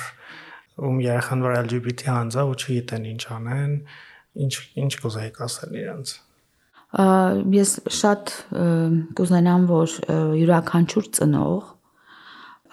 ում 0.89 1.03
երեխան 1.05 1.43
որ 1.45 1.57
LGBT 1.59 2.09
հանձա 2.09 2.45
ու 2.49 2.55
չգիտեն 2.57 3.05
ինչ 3.09 3.23
անեն, 3.35 3.75
ինչ 4.45 4.53
ինչ 4.85 4.91
կուզեիք 5.03 5.41
ասել 5.45 5.77
իրենց։ 5.83 6.15
Ես 6.89 7.73
շատ 7.99 8.31
կուզենամ, 9.17 9.67
որ 9.69 9.97
յուրաքանչյուր 10.39 11.09
ծնող 11.19 11.67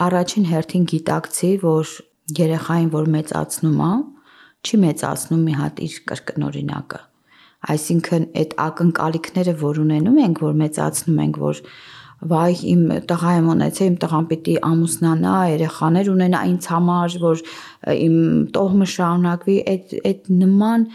առաջին 0.06 0.46
հերթին 0.52 0.86
գիտակցի, 0.92 1.50
որ 1.64 1.92
երեխային, 2.36 2.88
որ 2.96 3.12
մեծացնում 3.16 3.82
է, 3.86 3.92
չի 4.66 4.80
մեծացնում 4.86 5.44
մի 5.46 5.60
հատ 5.60 5.84
իր 5.86 6.00
կրկնօրինակը 6.10 7.02
Այսինքն 7.66 8.24
այդ 8.38 8.52
ակնկալիքները, 8.62 9.52
որ 9.58 9.78
ունենում 9.82 10.18
ենք, 10.22 10.40
որ 10.44 10.58
մեծացնում 10.60 11.22
ենք, 11.24 11.38
որ 11.42 11.60
վայ 12.30 12.52
իմ 12.72 12.82
տղա 13.10 13.32
եմ 13.36 13.48
ունեցել, 13.52 13.88
իմ 13.90 13.96
տղան 14.02 14.28
պիտի 14.30 14.54
ամուսնանա, 14.68 15.32
երեխաներ 15.52 16.10
ունենա 16.12 16.42
ինձ 16.52 16.68
համար, 16.72 17.16
որ 17.24 17.42
իմ 17.96 18.14
տոհմը 18.56 18.88
շարունակվի, 18.92 19.56
այդ 19.72 19.96
այդ 20.10 20.30
նման 20.44 20.86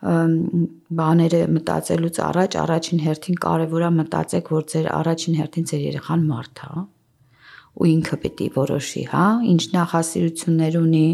բաները 0.00 1.40
մտածելուց 1.54 2.18
առաջ 2.24 2.56
առաջին 2.60 3.00
հերթին 3.04 3.36
կարևոր 3.44 3.82
է 3.84 3.90
մտածեք, 4.00 4.46
որ 4.56 4.64
ձեր 4.72 4.86
առաջին 4.96 5.36
հերթին 5.40 5.66
ձեր 5.70 5.82
երեխան 5.90 6.22
մարդ 6.30 6.62
է 6.64 6.84
ու 7.80 7.86
ինքը 7.86 8.16
պիտի 8.22 8.46
որոշի, 8.56 9.02
հա, 9.12 9.26
ինչ 9.46 9.62
նախասիրություններ 9.76 10.78
ունի, 10.80 11.04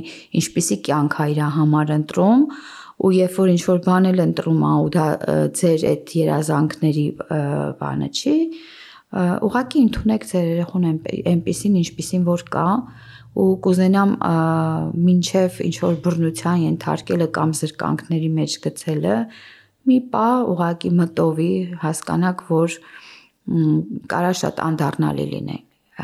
ինչպիսի 0.40 0.77
կյանք 0.87 1.16
է 1.20 1.27
իր 1.35 1.40
համար 1.57 1.92
ընտրում 1.96 2.44
ու 2.96 3.11
երբ 3.12 3.35
որ 3.37 3.51
ինչ 3.53 3.62
որ 3.66 3.81
բան 3.85 4.09
էլ 4.11 4.22
ընտրում 4.25 4.62
ա 4.64 4.72
ու 4.81 4.88
դա 4.94 5.07
ձեր 5.61 5.85
այդ 5.90 6.14
երազանքների 6.16 7.07
բանը 7.83 8.09
չի 8.16 8.37
ուղղակի 9.46 9.83
ընդունեք 9.87 10.25
ձեր 10.31 10.46
երեխուն 10.53 10.87
այնպեսին 11.33 11.77
ինչպեսին 11.83 12.25
որ 12.27 12.46
կա 12.57 12.68
ու 13.37 13.53
կուզենամ 13.64 14.12
մինչև 15.07 15.61
ինչ 15.66 15.77
որ 15.83 15.96
բռնության 16.07 16.62
ենթարկելը 16.66 17.27
կամ 17.37 17.51
զրկանքների 17.61 18.31
մեջ 18.37 18.55
գցելը 18.66 19.16
մի 19.87 19.99
պա 20.12 20.29
ուղակի 20.53 20.92
մտովի 21.01 21.51
հասկանաք 21.83 22.44
որ 22.51 22.79
կարա 24.12 24.33
շատ 24.40 24.62
անդառնալի 24.68 25.27
լինի 25.35 25.59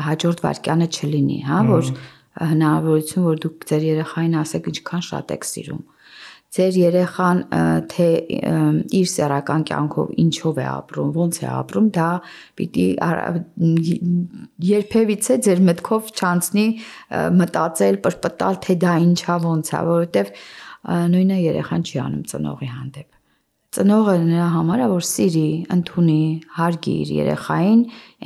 հաջորդ 0.07 0.43
վարքյանը 0.45 0.87
չլինի 0.93 1.39
հա 1.47 1.57
որ 1.69 1.89
հնարավորություն 2.53 3.25
որ 3.29 3.41
դուք 3.43 3.65
ձեր 3.69 3.83
երեխային 3.89 4.37
ասեք 4.43 4.69
ինչքան 4.73 5.03
շատ 5.09 5.33
եք 5.35 5.49
սիրում 5.49 5.83
ձեր 6.53 6.75
երեխան 6.79 7.39
թե 7.93 8.07
իր 8.99 9.07
սեռական 9.13 9.63
կյանքով 9.69 10.11
ինչով 10.23 10.59
է 10.61 10.67
ապրում, 10.73 11.09
ոնց 11.17 11.39
է 11.41 11.47
ապրում, 11.53 11.87
դա 11.97 12.09
պիտի 12.59 12.85
երբևիցե 14.69 15.39
ձեր 15.47 15.63
մտքով 15.71 16.13
չանցնի 16.13 16.67
մտածել, 17.41 17.97
պրպտալ, 18.05 18.61
թե 18.67 18.77
դա 18.85 18.93
ինչա, 19.07 19.39
ոնց 19.47 19.73
է, 19.73 19.81
որովհետև 19.89 20.31
նույնը 21.15 21.41
երեխան 21.47 21.89
չի 21.89 21.99
անում 22.05 22.23
ծնողի 22.33 22.71
հանդեպ 22.77 23.09
ծնողը 23.73 24.13
նրա 24.21 24.47
համար 24.53 24.81
է 24.83 24.87
որ 24.91 25.05
սիրի, 25.09 25.47
ընդունի, 25.73 26.17
հարգի 26.57 26.91
իր 27.03 27.11
երեխային 27.15 27.79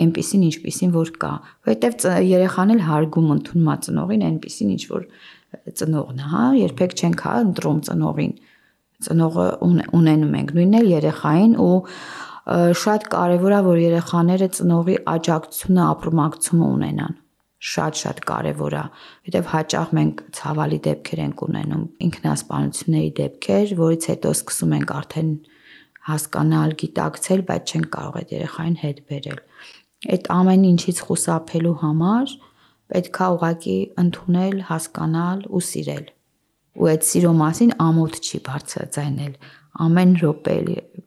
այնպեսին 0.03 0.41
ինչպեսին 0.47 0.91
որ 0.97 1.11
կա, 1.21 1.29
որովհետև 1.67 2.07
երեխան 2.27 2.73
էլ 2.75 2.81
հարգում 2.87 3.29
ընդունում 3.37 3.69
է 3.71 3.77
ծնողին 3.87 4.25
այնպեսին 4.27 4.73
ինչ 4.75 4.83
որ 4.91 5.05
ծնողն 5.81 6.23
է, 6.23 6.29
հա, 6.33 6.45
երբեք 6.61 6.95
չենք 6.97 7.23
հա 7.27 7.35
ընտրում 7.47 7.79
ծնողին։ 7.87 8.33
Ծնողը 9.07 9.45
ունենում 9.97 10.35
ենք, 10.41 10.51
նույնն 10.57 10.77
էլ 10.81 10.87
երեխային 10.95 11.53
ու 11.61 11.77
շատ 12.81 13.07
կարևոր 13.13 13.53
է 13.53 13.61
որ 13.67 13.79
երեխաները 13.83 14.47
ծնողի 14.57 14.95
աջակցությունը 15.13 15.81
ապրումակցումը 15.87 16.67
ունենան 16.77 17.17
շատ-շատ 17.57 18.19
կարևոր 18.29 18.73
է, 18.77 18.81
որովհետև 18.87 19.47
հաճախ 19.51 19.93
մենք 19.97 20.19
ցավալի 20.37 20.77
դեպքեր 20.87 21.21
ենք 21.23 21.39
ունենում, 21.47 21.85
ինքնասպանությունների 22.07 23.09
դեպքեր, 23.17 23.71
որից 23.81 24.07
հետո 24.11 24.33
սկսում 24.37 24.75
ենք 24.77 24.93
արդեն 24.97 25.31
հասկանալ, 26.07 26.75
գիտակցել, 26.83 27.41
բայց 27.49 27.73
չենք 27.73 27.89
կարող 27.97 28.19
այդ 28.21 28.33
երեխային 28.37 28.77
հետ 28.83 28.99
բերել։ 29.09 29.41
Այդ 30.13 30.29
ամեն 30.37 30.67
ինչից 30.67 31.01
խուսափելու 31.07 31.75
համար 31.81 32.35
պետքա 32.93 33.27
ուղակի 33.35 33.77
ընդունել, 34.03 34.61
հասկանալ 34.69 35.43
ու 35.47 35.63
սիրել։ 35.67 36.05
Ու 36.77 36.89
այդ 36.93 37.07
սիրո 37.07 37.31
մասին 37.41 37.71
ամոթ 37.87 38.19
չի 38.21 38.39
բարձրացնել։ 38.47 39.33
Ամեն 39.87 40.11
րոպե 40.21 40.57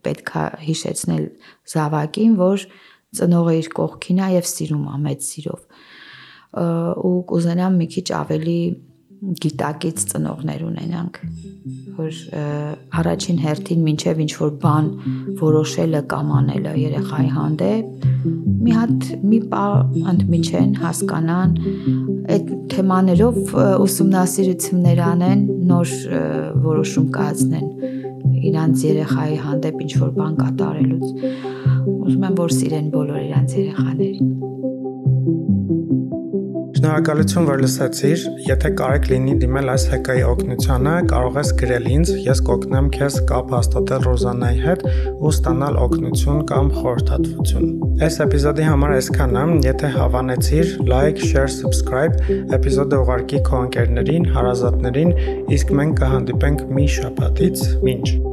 պետքա 0.05 0.43
հիշեցնել 0.67 1.25
զավակին, 1.71 2.35
որ 2.41 2.65
ծնողը 3.17 3.55
իր 3.61 3.69
կողքին 3.81 4.21
է 4.21 4.29
եւ 4.37 4.45
սիրում 4.51 4.85
է 4.91 4.99
մեծ 5.07 5.25
սիրով։ 5.31 5.61
ու 7.11 7.17
կուզենամ 7.31 7.77
մի 7.81 7.87
քիչ 7.95 8.07
ավելի 8.21 8.59
գիտակից 9.21 10.03
ծնողներ 10.11 10.61
ունենանք 10.65 11.17
որ 11.97 12.15
առաջին 13.01 13.41
հերթին 13.43 13.83
մինչև 13.85 14.21
ինչ 14.23 14.31
որ 14.39 14.53
բան 14.63 14.87
որոշելը 15.41 16.01
կամ 16.13 16.31
անելը 16.39 16.71
երեխայի 16.81 17.29
հանդեպ 17.35 18.07
մի 18.65 18.75
հատ 18.77 19.05
մի 19.29 19.39
պա 19.51 19.65
ընդմիջեն 20.13 20.73
հասկանան 20.81 21.53
այդ 22.35 22.51
թեմաներով 22.73 23.39
ուսումնասիրություններ 23.85 25.03
անեն 25.11 25.45
նոր 25.69 25.95
որոշում 26.65 27.09
կայացնեն 27.17 27.67
իրանց 28.51 28.85
երեխայի 28.89 29.41
հանդեպ 29.45 29.81
ինչ 29.85 29.91
որ 30.01 30.13
բան 30.17 30.37
կատարելուց 30.41 31.05
ուզում 31.91 32.25
եմ 32.31 32.37
որ 32.41 32.55
սիրեն 32.57 32.87
բոլոր 32.95 33.21
իրանց 33.27 33.57
երեխաներին 33.61 34.30
Շնորհակալություն, 36.81 37.43
որ 37.45 37.59
լսեցիր։ 37.61 38.21
Եթե 38.47 38.69
կարեք 38.79 39.03
լինի 39.11 39.33
դիմել 39.43 39.67
այս 39.69 39.83
հեկայի 39.91 40.23
օգնությանը, 40.25 40.93
կարող 41.11 41.35
ես 41.37 41.51
գրել 41.59 41.85
ինձ, 41.91 42.13
ես 42.25 42.41
կօգնեմ 42.47 42.87
քեզ 42.95 43.17
կապ 43.29 43.53
հաստատել 43.53 44.07
Ռոզանայի 44.07 44.57
հետ 44.63 44.81
ու 45.11 45.33
ստանալ 45.35 45.77
օգնություն 45.83 46.41
կամ 46.49 46.73
խորհրդատվություն։ 46.79 47.69
Այս 48.01 48.17
էպիզոդի 48.25 48.67
համար 48.71 48.95
այսքանն 48.97 49.53
է։ 49.53 49.61
Եթե 49.67 49.93
հավանեցիր, 49.99 50.73
like, 50.89 51.21
share, 51.21 51.53
subscribe, 51.59 52.17
էպիզոդը 52.57 53.03
ուղարկի 53.05 53.45
քո 53.45 53.61
ընկերներին, 53.67 54.27
հարազատներին, 54.41 55.15
իսկ 55.53 55.77
մենք 55.77 56.01
կհանդիպենք 56.01 56.67
մի 56.81 56.89
շաբաթից։ 56.97 57.65
Մինչ 57.85 58.30